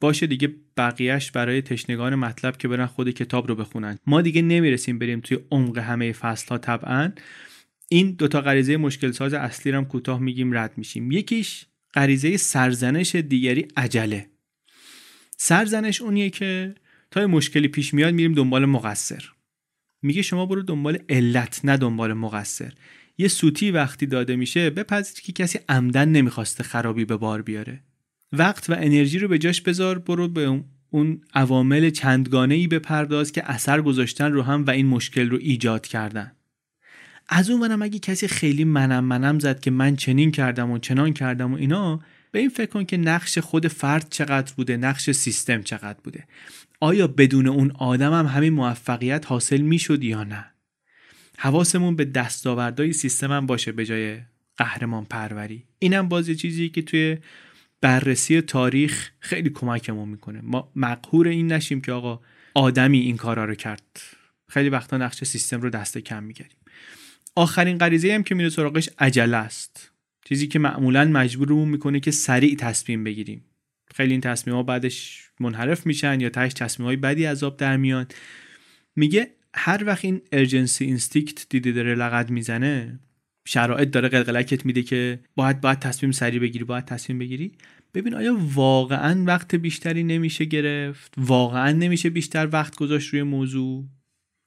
[0.00, 3.98] باشه دیگه بقیهش برای تشنگان مطلب که برن خود کتاب رو بخونن.
[4.06, 7.12] ما دیگه نمی‌رسیم بریم توی عمق همه فصل ها طبعا.
[7.88, 11.12] این دوتا غریزه مشکل ساز اصلی رو هم کوتاه میگیم رد میشیم.
[11.12, 14.26] یکیش غریزه سرزنش دیگری عجله.
[15.36, 16.74] سرزنش اونیه که
[17.10, 19.24] تا مشکلی پیش میاد میریم دنبال مقصر.
[20.02, 22.72] میگه شما برو دنبال علت نه دنبال مقصر.
[23.18, 27.80] یه سوتی وقتی داده میشه بپذیر که کسی عمدن نمی‌خواسته خرابی به بار بیاره.
[28.32, 33.50] وقت و انرژی رو به جاش بذار برو به اون عوامل چندگانه ای بپرداز که
[33.50, 36.32] اثر گذاشتن رو هم و این مشکل رو ایجاد کردن.
[37.28, 41.12] از اون منم اگه کسی خیلی منم منم زد که من چنین کردم و چنان
[41.12, 45.62] کردم و اینا به این فکر کن که نقش خود فرد چقدر بوده نقش سیستم
[45.62, 46.24] چقدر بوده.
[46.80, 50.44] آیا بدون اون آدم هم همین موفقیت حاصل می‌شد یا نه؟
[51.38, 54.20] حواسمون به دستاوردهای سیستم هم باشه به جای
[54.56, 55.64] قهرمان پروری.
[55.78, 57.18] اینم باز چیزی که توی
[57.80, 60.40] بررسی تاریخ خیلی کمکمون می‌کنه.
[60.40, 62.20] ما مقهور این نشیم که آقا
[62.54, 64.00] آدمی این کارا رو کرد.
[64.48, 66.56] خیلی وقتا نقش سیستم رو دست کم می‌گیریم.
[67.36, 69.92] آخرین غریزه هم که میره سراغش عجله است.
[70.24, 73.44] چیزی که معمولا مجبورمون می‌کنه که سریع تصمیم بگیریم.
[73.94, 78.06] خیلی این تصمیم ها بعدش منحرف میشن یا تهش تصمیم های بدی از در میان.
[78.96, 82.98] میگه هر وقت این ارجنسی اینستیکت دیدی داره لغت می‌زنه
[83.44, 87.52] شرایط داره قلقلکت میده که باید باید تصمیم سریع بگیری باید تصمیم بگیری.
[87.94, 93.84] ببین آیا واقعا وقت بیشتری نمیشه گرفت؟ واقعا نمیشه بیشتر وقت گذاشت روی موضوع؟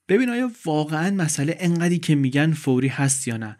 [0.09, 3.57] ببین آیا واقعا مسئله انقدری که میگن فوری هست یا نه؟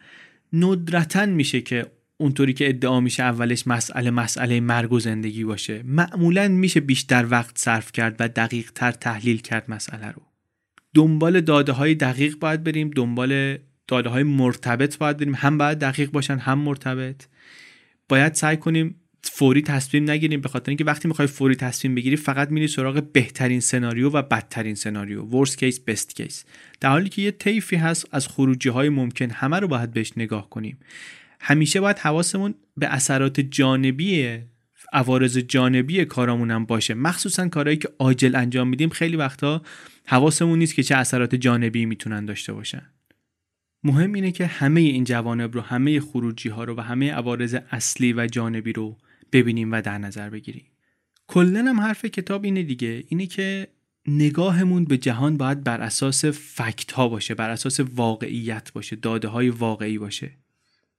[0.52, 1.86] ندرتا میشه که
[2.22, 5.82] اونطوری که ادعا میشه اولش مسئله مسئله مرگ و زندگی باشه.
[5.84, 10.22] معمولا میشه بیشتر وقت صرف کرد و دقیق تر تحلیل کرد مسئله رو.
[10.94, 13.58] دنبال داده های دقیق باید بریم دنبال
[13.88, 15.34] داده های مرتبط باید بریم.
[15.34, 17.22] هم باید دقیق باشن هم مرتبط.
[18.08, 20.40] باید سعی کنیم فوری تصمیم نگیریم.
[20.40, 24.74] به خاطر اینکه وقتی می‌خوای فوری تصمیم بگیری فقط میری سراغ بهترین سناریو و بدترین
[24.74, 25.44] سناریو.
[25.44, 26.44] Worst case best case.
[26.80, 30.50] در حالی که یه طیفی هست از خروجی های ممکن همه رو باید بهش نگاه
[30.50, 30.78] کنیم.
[31.44, 34.38] همیشه باید حواسمون به اثرات جانبی
[34.92, 36.94] عوارض جانبی کارامون هم باشه.
[36.94, 39.62] مخصوصا کارهایی که عاجل انجام میدیم خیلی وقتا
[40.06, 42.82] حواسمون نیست که چه اثرات جانبی می‌تونن داشته باشن.
[43.84, 48.12] مهم اینه که همه این جوانب رو همه خروجی ها رو و همه عوارض اصلی
[48.12, 48.98] و جانبی رو
[49.32, 50.66] ببینیم و در نظر بگیریم.
[51.26, 53.68] کلا هم حرف کتاب اینه دیگه اینه که
[54.06, 59.48] نگاهمون به جهان باید بر اساس فکت ها باشه بر اساس واقعیت باشه داده های
[59.48, 60.41] واقعی باشه.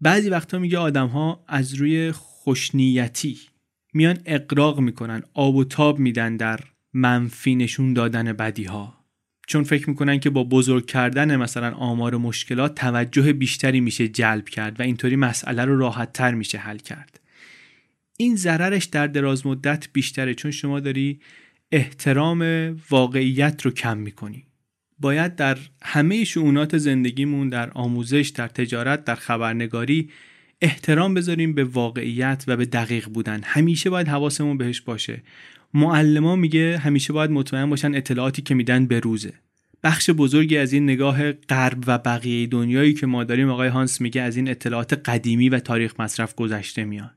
[0.03, 3.37] بعضی وقتا میگه آدم ها از روی خوشنیتی
[3.93, 6.59] میان اقراق می‌کنن آب و تاب میدن در
[6.93, 9.05] منفی نشون دادن بدی ها
[9.47, 14.79] چون فکر می‌کنن که با بزرگ کردن مثلا آمار مشکلات توجه بیشتری میشه جلب کرد
[14.79, 17.19] و اینطوری مسئله رو راحت تر میشه حل کرد.
[18.17, 21.19] این ضررش در دراز مدت بیشتره چون شما داری
[21.71, 22.41] احترام
[22.89, 24.45] واقعیت رو کم می‌کنی.
[25.03, 30.09] باید در همه شعونات زندگیمون در آموزش در تجارت در خبرنگاری
[30.61, 33.41] احترام بذاریم به واقعیت و به دقیق بودن.
[33.43, 35.23] همیشه باید حواسمون بهش باشه.
[35.73, 39.33] معلما میگه همیشه باید مطمئن باشن اطلاعاتی که میدن به روزه.
[39.83, 44.21] بخش بزرگی از این نگاه غرب و بقیه دنیایی که ما داریم آقای هانس میگه
[44.21, 47.11] از این اطلاعات قدیمی و تاریخ مصرف گذشته میان.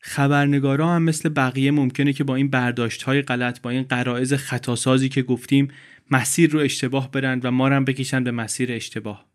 [0.00, 5.08] خبرنگارا هم مثل بقیه ممکنه که با این برداشت های غلط با این قرائز خطاسازی
[5.08, 5.68] که گفتیم
[6.10, 9.26] مسیر رو اشتباه برند و ما هم بکشن به مسیر اشتباه.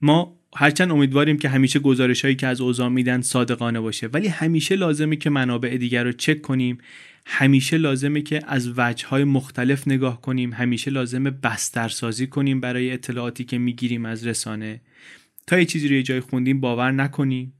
[0.00, 4.76] ما هرچند امیدواریم که همیشه گزارش هایی که از اوضاع میدن صادقانه باشه ولی همیشه
[4.76, 6.78] لازمه که منابع دیگر رو چک کنیم
[7.26, 13.44] همیشه لازمه که از وجه های مختلف نگاه کنیم همیشه لازمه بسترسازی کنیم برای اطلاعاتی
[13.44, 14.80] که می‌گیریم از رسانه.
[15.46, 17.52] تا یه چیزی رو یه جای خوندیم باور نکنیم.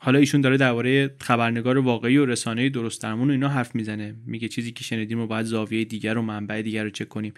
[0.00, 4.14] حالا ایشون داره درباره خبرنگار واقعی و رسانه درست درمون و اینا حرف می‌زنه.
[4.26, 7.32] میگه چیزی که شنیدیم رو باید زاویه دیگر و منبع دیگر رو چک کنیم.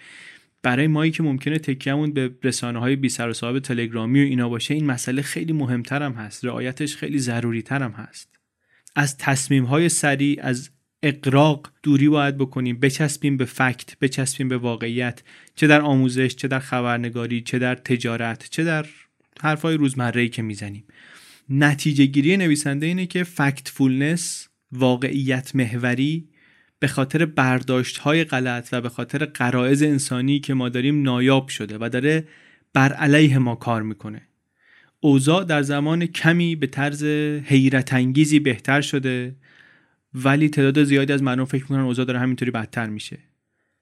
[0.62, 4.48] برای مایی که ممکنه تکیهمون به رسانه های بی سر و صاحب تلگرامی و اینا
[4.48, 6.44] باشه این مسئله خیلی مهمترم هست.
[6.44, 8.38] رعایتش خیلی ضروری ترم هست.
[8.96, 10.70] از تصمیم های سریع از
[11.02, 12.80] اقراق دوری باید بکنیم.
[12.80, 15.22] بچسبیم به فکت بچسبیم به واقعیت.
[15.54, 18.86] چه در آموزش چه در خبرنگاری چه در تجارت چه در
[19.40, 20.84] حرفای روزمره که می‌زنیم.
[21.48, 26.28] نتیجه گیری نویسنده اینه که فکت فولنس واقعیت محوری
[26.80, 31.78] به خاطر برداشت های غلط و به خاطر قرائز انسانی که ما داریم نایاب شده
[31.80, 32.28] و داره
[32.72, 34.22] بر علیه ما کار می‌کنه.
[35.00, 37.04] اوضاع در زمان کمی به طرز
[37.44, 39.36] حیرت انگیزی بهتر شده
[40.14, 43.18] ولی تعداد زیادی از مردم فکر می‌کنن اوضاع داره همینطوری بدتر میشه.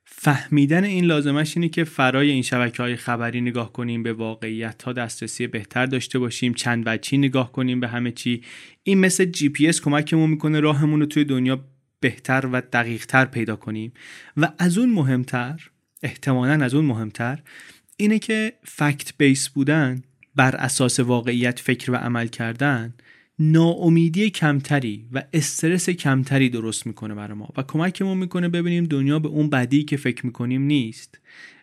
[0.04, 4.92] فهمیدن این لازمش اینه که فرای این شبکه های خبری نگاه کنیم به واقعیت تا
[4.92, 8.42] دسترسی بهتر داشته باشیم چندوجهی نگاه کنیم به همه چی.
[8.82, 11.64] این مثل جی پی اس کمکمون می‌کنه راهمون رو توی دنیا
[12.00, 13.92] بهتر و دقیقتر پیدا کنیم.
[14.36, 15.70] و از اون مهمتر
[16.02, 17.38] احتمالا از اون مهمتر
[17.96, 20.02] اینه که fact based بودن
[20.36, 22.94] بر اساس واقعیت فکر و عمل کردن
[23.38, 27.48] ناامیدی کمتری و استرس کمتری درست می‌کنه برای ما.
[27.56, 31.20] و کمکمون می‌کنه ببینیم دنیا به اون بدی که فکر می‌کنیم نیست.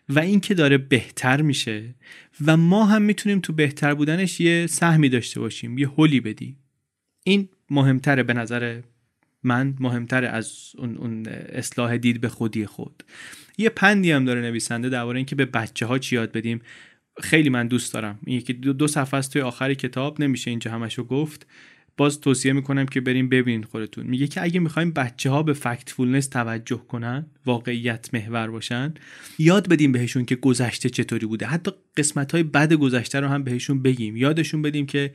[0.08, 1.94] و این که داره بهتر میشه.
[2.46, 6.56] و ما هم می‌تونیم تو بهتر بودنش یه سهمی داشته باشیم یه هولی بدیم.
[7.24, 8.80] این مهمتره به نظر
[9.46, 13.04] من مهمتر از اون, اون اصلاح دید به خودی خود.
[13.58, 16.60] یه پندی هم داره نویسنده درباره اینکه به بچه ها چی یاد بدیم.
[17.20, 18.18] خیلی من دوست دارم.
[18.26, 21.46] این یکی دو, دو صفحه است توی آخر کتاب نمیشه اینجا همشو گفت.
[21.96, 24.06] باز توصیه می‌کنم که بریم ببینید خودتون.
[24.06, 28.94] میگه که اگه می‌خوایم بچه ها به فکت فولنس توجه کنن واقعیت محور باشن
[29.38, 31.46] یاد بدیم بهشون که گذشته چطوری بوده.
[31.46, 34.16] حتی قسمت های بد گذشته رو هم بهشون بگیم.
[34.16, 35.12] یادشون بدیم که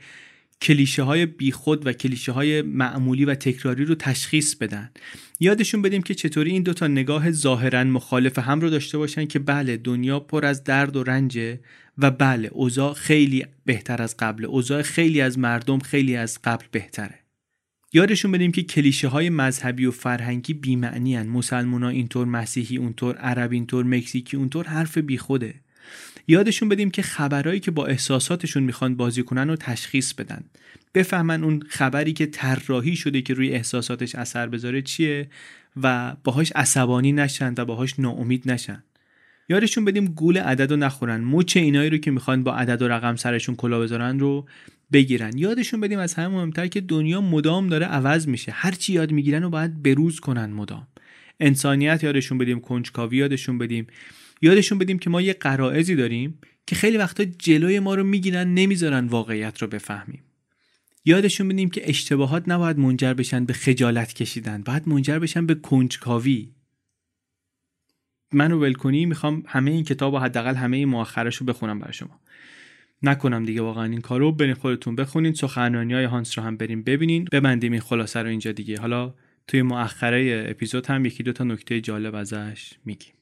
[0.62, 4.90] کلیشه های بیخود و کلیشه های معمولی و تکراری رو تشخیص بدن.
[5.40, 9.76] یادشون بدیم که چطوری این دوتا نگاه ظاهرا مخالف هم رو داشته باشن که بله
[9.76, 11.60] دنیا پر از درد و رنجه
[11.98, 14.44] و بله اوضاع خیلی بهتر از قبل.
[14.44, 17.18] اوضاع خیلی از مردم خیلی از قبل بهتره.
[17.92, 21.26] یادشون بدیم که کلیشه های مذهبی و فرهنگی بیمعنی هن.
[21.26, 25.54] مسلمان ها اینطور مسیحی اونطور عرب اینطور مکزیکی اونطور حرف بیخوده.
[26.28, 30.44] یادشون بدیم که خبرهایی که با احساساتشون می‌خوان بازی کنن و تشخیص بدن.
[30.94, 35.28] بفهمن اون خبری که طراحی شده که روی احساساتش اثر بذاره چیه
[35.82, 38.84] و باهاش عصبانی نشن و باهاش ناامید نشن.
[39.48, 41.20] یادشون بدیم گول عدد رو نخورن.
[41.20, 44.46] مچ اینایی رو که می‌خوان با عدد و رقم سرشون کلا بذارن رو
[44.92, 45.38] بگیرن.
[45.38, 48.52] یادشون بدیم از همه مهمتر که دنیا مدام داره عوض میشه.
[48.52, 50.86] هر چی یاد می‌گیرن و باید بروز کنن مدام.
[51.40, 53.86] انسانیت یادشون بدیم کنجکاوی یادشون بدیم.
[54.42, 59.06] یادشون بدیم که ما یه قرائزی داریم که خیلی وقتا جلوی ما رو می‌گیرن نمی‌ذارن
[59.06, 60.22] واقعیت رو بفهمیم.
[61.04, 66.52] یادشون بدیم که اشتباهات نباید منجر بشن به خجالت کشیدن باید منجر بشن به کنجکاوی.
[68.32, 71.92] منو ول کنی می‌خوام همه این کتاب و حداقل همه این مؤخرش رو بخونم برای
[71.92, 72.20] شما.
[73.02, 77.28] نکنم دیگه واقعا این کارو برین خودتون بخونین سخنرانی های هانس رو هم بریم ببینین
[77.32, 78.80] ببندیم این خلاصه رو اینجا دیگه.
[78.80, 79.14] حالا
[79.46, 83.12] توی مؤخره اپیزود هم یکی دو تا نکته جالب ازش میگیم.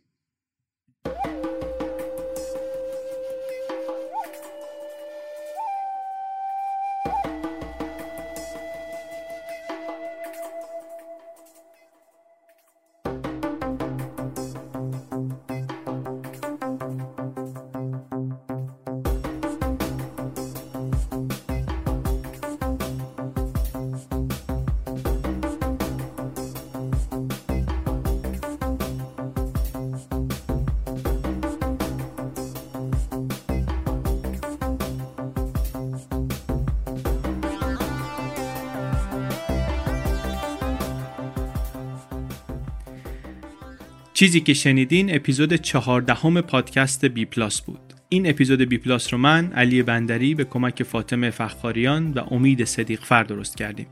[44.21, 47.81] چیزی که شنیدین اپیزود چهاردهم پادکست بی پلاس بود.
[48.09, 53.01] این اپیزود بی پلاس رو من علی بندری به کمک فاطمه فخاریان و امید صدیق
[53.01, 53.87] فر درست کردیم.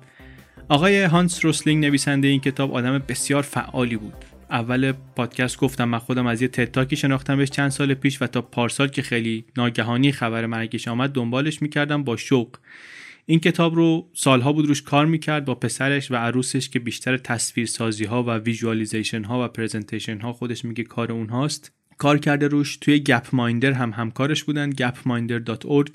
[0.68, 4.24] آقای هانس روسلینگ نویسنده این کتاب آدم بسیار فعالی بود.
[4.50, 8.26] اول پادکست گفتم من خودم از یه TED talk ی شناختمش چند سال پیش و
[8.26, 12.48] تا پارسال که خیلی ناگهانی خبر مرگش آمد دنبالش می‌کردم با شوق.
[13.30, 18.05] این کتاب رو سالها بود روش کار می‌کرد با پسرش و عروسش که بیشتر تصویرسازی
[18.05, 21.72] ها و visualization ها و presentation ها خودش میگه کار اونهاست.
[21.98, 25.90] کار کرده روش توی گپ مایندر هم همکارش بودن gapminder.org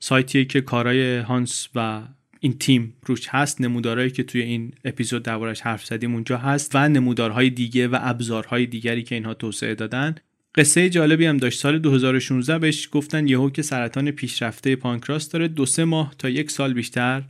[0.00, 2.02] سایتیه که کارای هانس و
[2.40, 6.88] این تیم روش هست نمودارهایی که توی این اپیزود دربارش حرف زدیم اونجا هست و
[6.88, 10.14] نمودارهای دیگه و ابزارهای دیگری که اینها توسعه دادن.
[10.58, 11.60] قصه جالبی هم داشت.
[11.60, 15.48] سال 2016 بهش گفتن یهو که سرطان پیشرفته پانکراس داره.
[15.48, 17.22] دو سه ماه تا یک سال بیشتر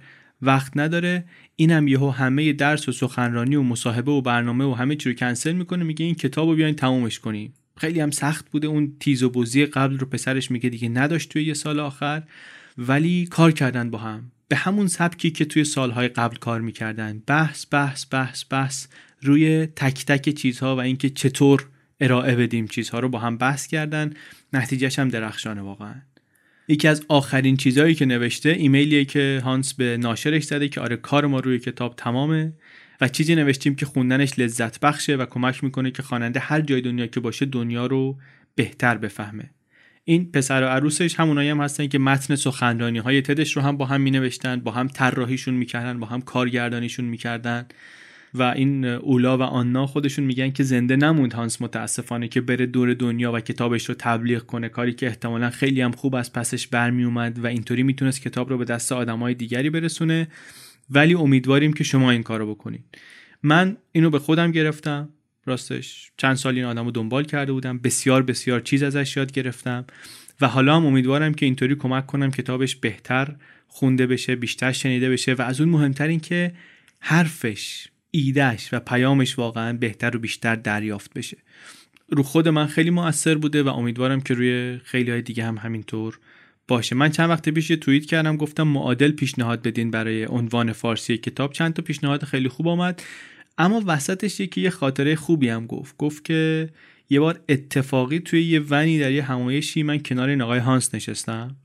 [0.42, 1.24] وقت نداره.
[1.56, 5.52] اینم یهو همه درس و سخنرانی و مصاحبه و برنامه و همه چی رو کنسل
[5.52, 5.84] می‌کنه.
[5.84, 7.54] میگه این کتاب رو بیاین تمومش کنیم.
[7.76, 8.66] خیلی هم سخت بوده.
[8.66, 12.22] اون تیز و بزی قبل رو پسرش میگه دیگه نداشت توی یه سال آخر.
[12.78, 14.30] ولی کار کردن با هم.
[14.48, 17.22] به همون سبکی که توی سالهای قبل کار می‌کردن.
[17.26, 18.86] بحث بحث بحث بحث
[19.22, 21.66] روی تک تک چیزها و اینکه چطور
[22.00, 24.14] ارائه بدیم چیزها رو با هم بحث کردن.
[24.52, 25.94] نتیجهش هم درخشانه واقعا.
[26.68, 31.26] یکی از آخرین چیزهایی که نوشته ایمیلیه که هانس به ناشرش زده که آره کار
[31.26, 32.52] ما روی کتاب تمامه
[33.00, 37.06] و چیزی نوشتیم که خوندنش لذت بخشه و کمک می‌کنه که خواننده هر جای دنیا
[37.06, 38.18] که باشه دنیا رو
[38.54, 39.50] بهتر بفهمه.
[40.04, 43.86] این پسر و عروسش همونایی هم هستن که متن سخنرانی های تدش رو هم با
[43.86, 47.66] هم می نوشتن با هم طراحیشون می‌کردن با هم کارگردانیشون می‌کردن.
[48.34, 52.94] و این اولا و آنا خودشون میگن که زنده نموند هانس متاسفانه که بره دور
[52.94, 54.68] دنیا و کتابش رو تبلیغ کنه.
[54.68, 58.58] کاری که احتمالا خیلی هم خوب از پسش برمی اومد و اینطوری می‌تونست کتاب رو
[58.58, 60.28] به دست آدمای دیگری برسونه.
[60.90, 62.84] ولی امیدواریم که شما این کارو بکنید
[63.42, 65.08] من اینو به خودم گرفتم.
[65.44, 67.78] راستش چند سال این آدم رو دنبال کرده بودم.
[67.78, 69.84] بسیار بسیار چیز ازش یاد گرفتم.
[70.40, 73.36] و حالا هم امیدوارم که اینطوری کمک کنم کتابش بهتر
[73.68, 75.34] خونده بشه بیشتر شنیده بشه.
[75.34, 76.52] و از اون مهمتر این که
[77.00, 81.36] حرفش ایدهش و پیامش واقعا بهتر و بیشتر دریافت بشه.
[82.08, 86.18] رو خود من خیلی موثر بوده و امیدوارم که روی خیلی های دیگه هم همینطور
[86.68, 86.96] باشه.
[86.96, 91.52] من چند وقت پیش یه توییت کردم گفتم معادل پیشنهاد بدین برای عنوان فارسی کتاب.
[91.52, 93.02] چند تا پیشنهاد خیلی خوب آمد
[93.58, 95.96] اما وسطش یکی یه خاطره خوبی هم گفت.
[95.96, 96.70] گفت که
[97.10, 101.56] یه بار اتفاقی توی یه ونی در یه همایشی من کنار این آقای هانس نشستم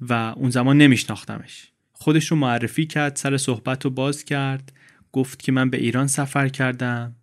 [0.00, 1.68] و اون زمان نمیشناختمش.
[1.92, 4.72] خودش رو معرفی کرد سر صحبت رو باز کرد.
[5.12, 7.14] گفت که من به ایران سفر کردم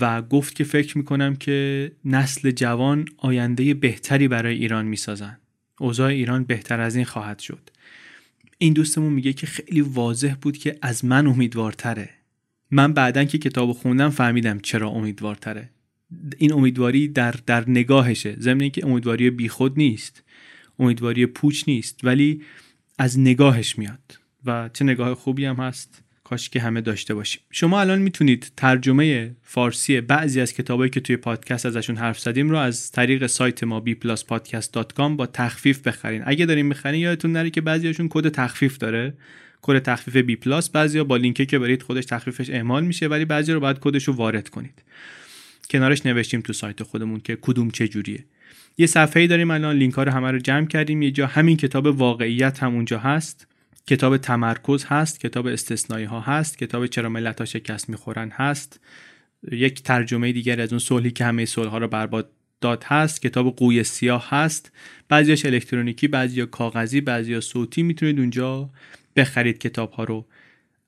[0.00, 5.38] و گفت که فکر می‌کنم که نسل جوان آینده بهتری برای ایران می‌سازن.
[5.78, 7.70] اوضاع ایران بهتر از این خواهد شد.
[8.58, 12.10] این دوستمون میگه که خیلی واضح بود که از من امیدوارتره.
[12.70, 15.70] من بعدا که کتاب خوندم فهمیدم چرا امیدوارتره.
[16.38, 18.36] این امیدواری در, در نگاهشه.
[18.40, 20.22] ضمن که امیدواری بیخود نیست.
[20.78, 22.00] امیدواری پوچ نیست.
[22.02, 22.42] ولی
[22.98, 24.18] از نگاهش میاد.
[24.44, 26.03] و چه نگاه خوبی هم هست.
[26.24, 27.42] کاش که همه داشته باشیم.
[27.50, 32.56] شما الان می‌تونید ترجمه فارسی بعضی از کتابایی که توی پادکست ازشون حرف زدیم رو
[32.56, 36.22] از طریق سایت ما bpluspodcast.com با تخفیف بخرین.
[36.26, 39.14] اگه دارین می‌خرین یادتون نره که بعضیاشون کد تخفیف داره.
[39.62, 43.52] کد تخفیف بی پلاس بعضیا با لینکی که برید خودش تخفیفش اعمال میشه ولی بعضی
[43.52, 44.82] رو باید کدش رو وارد کنید.
[45.70, 48.24] کنارش نوشتیم تو سایت خودمون که کدوم چه جوریه.
[48.78, 51.02] یه صفحه داریم الان لینک ها رو همه رو جمع کردیم.
[51.02, 53.46] یه جا همین کتاب واقعیت هم اونجا هست.
[53.86, 58.80] کتاب تمرکز هست کتاب استثنایی ها هست کتاب چرا ملت ها شکست می‌خورن هست.
[59.52, 62.30] یک ترجمه دیگر از اون صلحی که همه صلح ها رو برباد
[62.60, 64.72] داد هست کتاب قوی سیاه هست.
[65.08, 67.82] بعضیش الکترونیکی بعضی کاغذی بعضی صوتی.
[67.82, 68.70] می‌تونید اونجا
[69.16, 70.26] بخرید کتاب ها رو.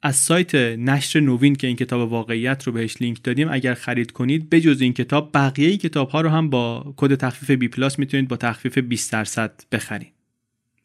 [0.02, 4.50] از سایت نشر نوین که این کتاب واقعیت رو بهش لینک دادیم اگر خرید کنید
[4.50, 8.36] بجز این کتاب بقیه کتاب ها رو هم با کد تخفیف بی پلاس می‌تونید با
[8.36, 10.15] تخفیف 20 درصد بخرید.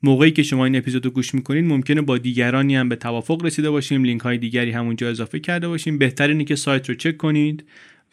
[0.03, 3.69] موقعی که شما این اپیزود رو گوش می‌کنید ممکنه با دیگرانی هم به توافق رسیده
[3.69, 5.97] باشیم لینک های دیگری همونجا اضافه کرده باشیم.
[5.97, 7.65] بهتر اینه که سایت رو چک کنید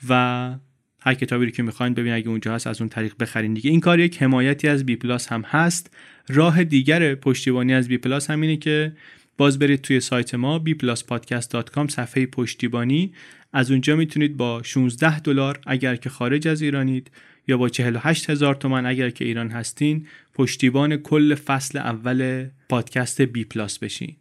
[0.09, 0.55] و
[1.01, 3.71] هر کتابی رو که می‌خواین ببین اگه اونجا هست از اون طریق بخرین دیگه.
[3.71, 5.97] این کار یک حمایتی از بی پلاس هم هست.
[6.29, 8.93] راه دیگر پشتیبانی از بی پلاس هم اینه که
[9.37, 13.13] باز برید توی سایت ما bpluspodcast.com صفحه پشتیبانی.
[13.53, 17.11] از اونجا می‌تونید با 16 دلار اگر که خارج از ایرانید
[17.49, 23.45] یا با 48 هزار تومن اگر که ایران هستین پشتیبان کل فصل اول پادکست بی
[23.45, 24.17] پلاس بشین.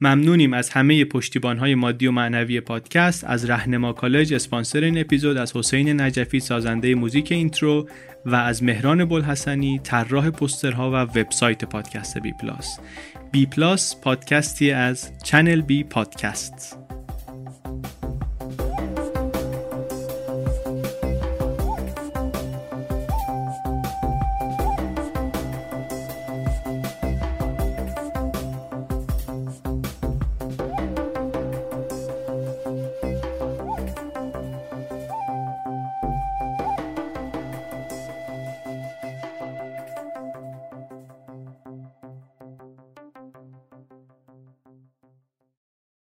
[0.00, 5.36] ممنونیم از همه پشتیبان های مادی و معنوی پادکست از رهنما کالج اسپانسر این اپیزود
[5.36, 7.88] از حسین نجفی سازنده موزیک intro
[8.26, 12.78] و از مهران بلحسنی طراح پوسترها و وبسایت پادکست بی پلاس.
[13.32, 16.87] بی پلاس پادکستی از چنل بی پادکست.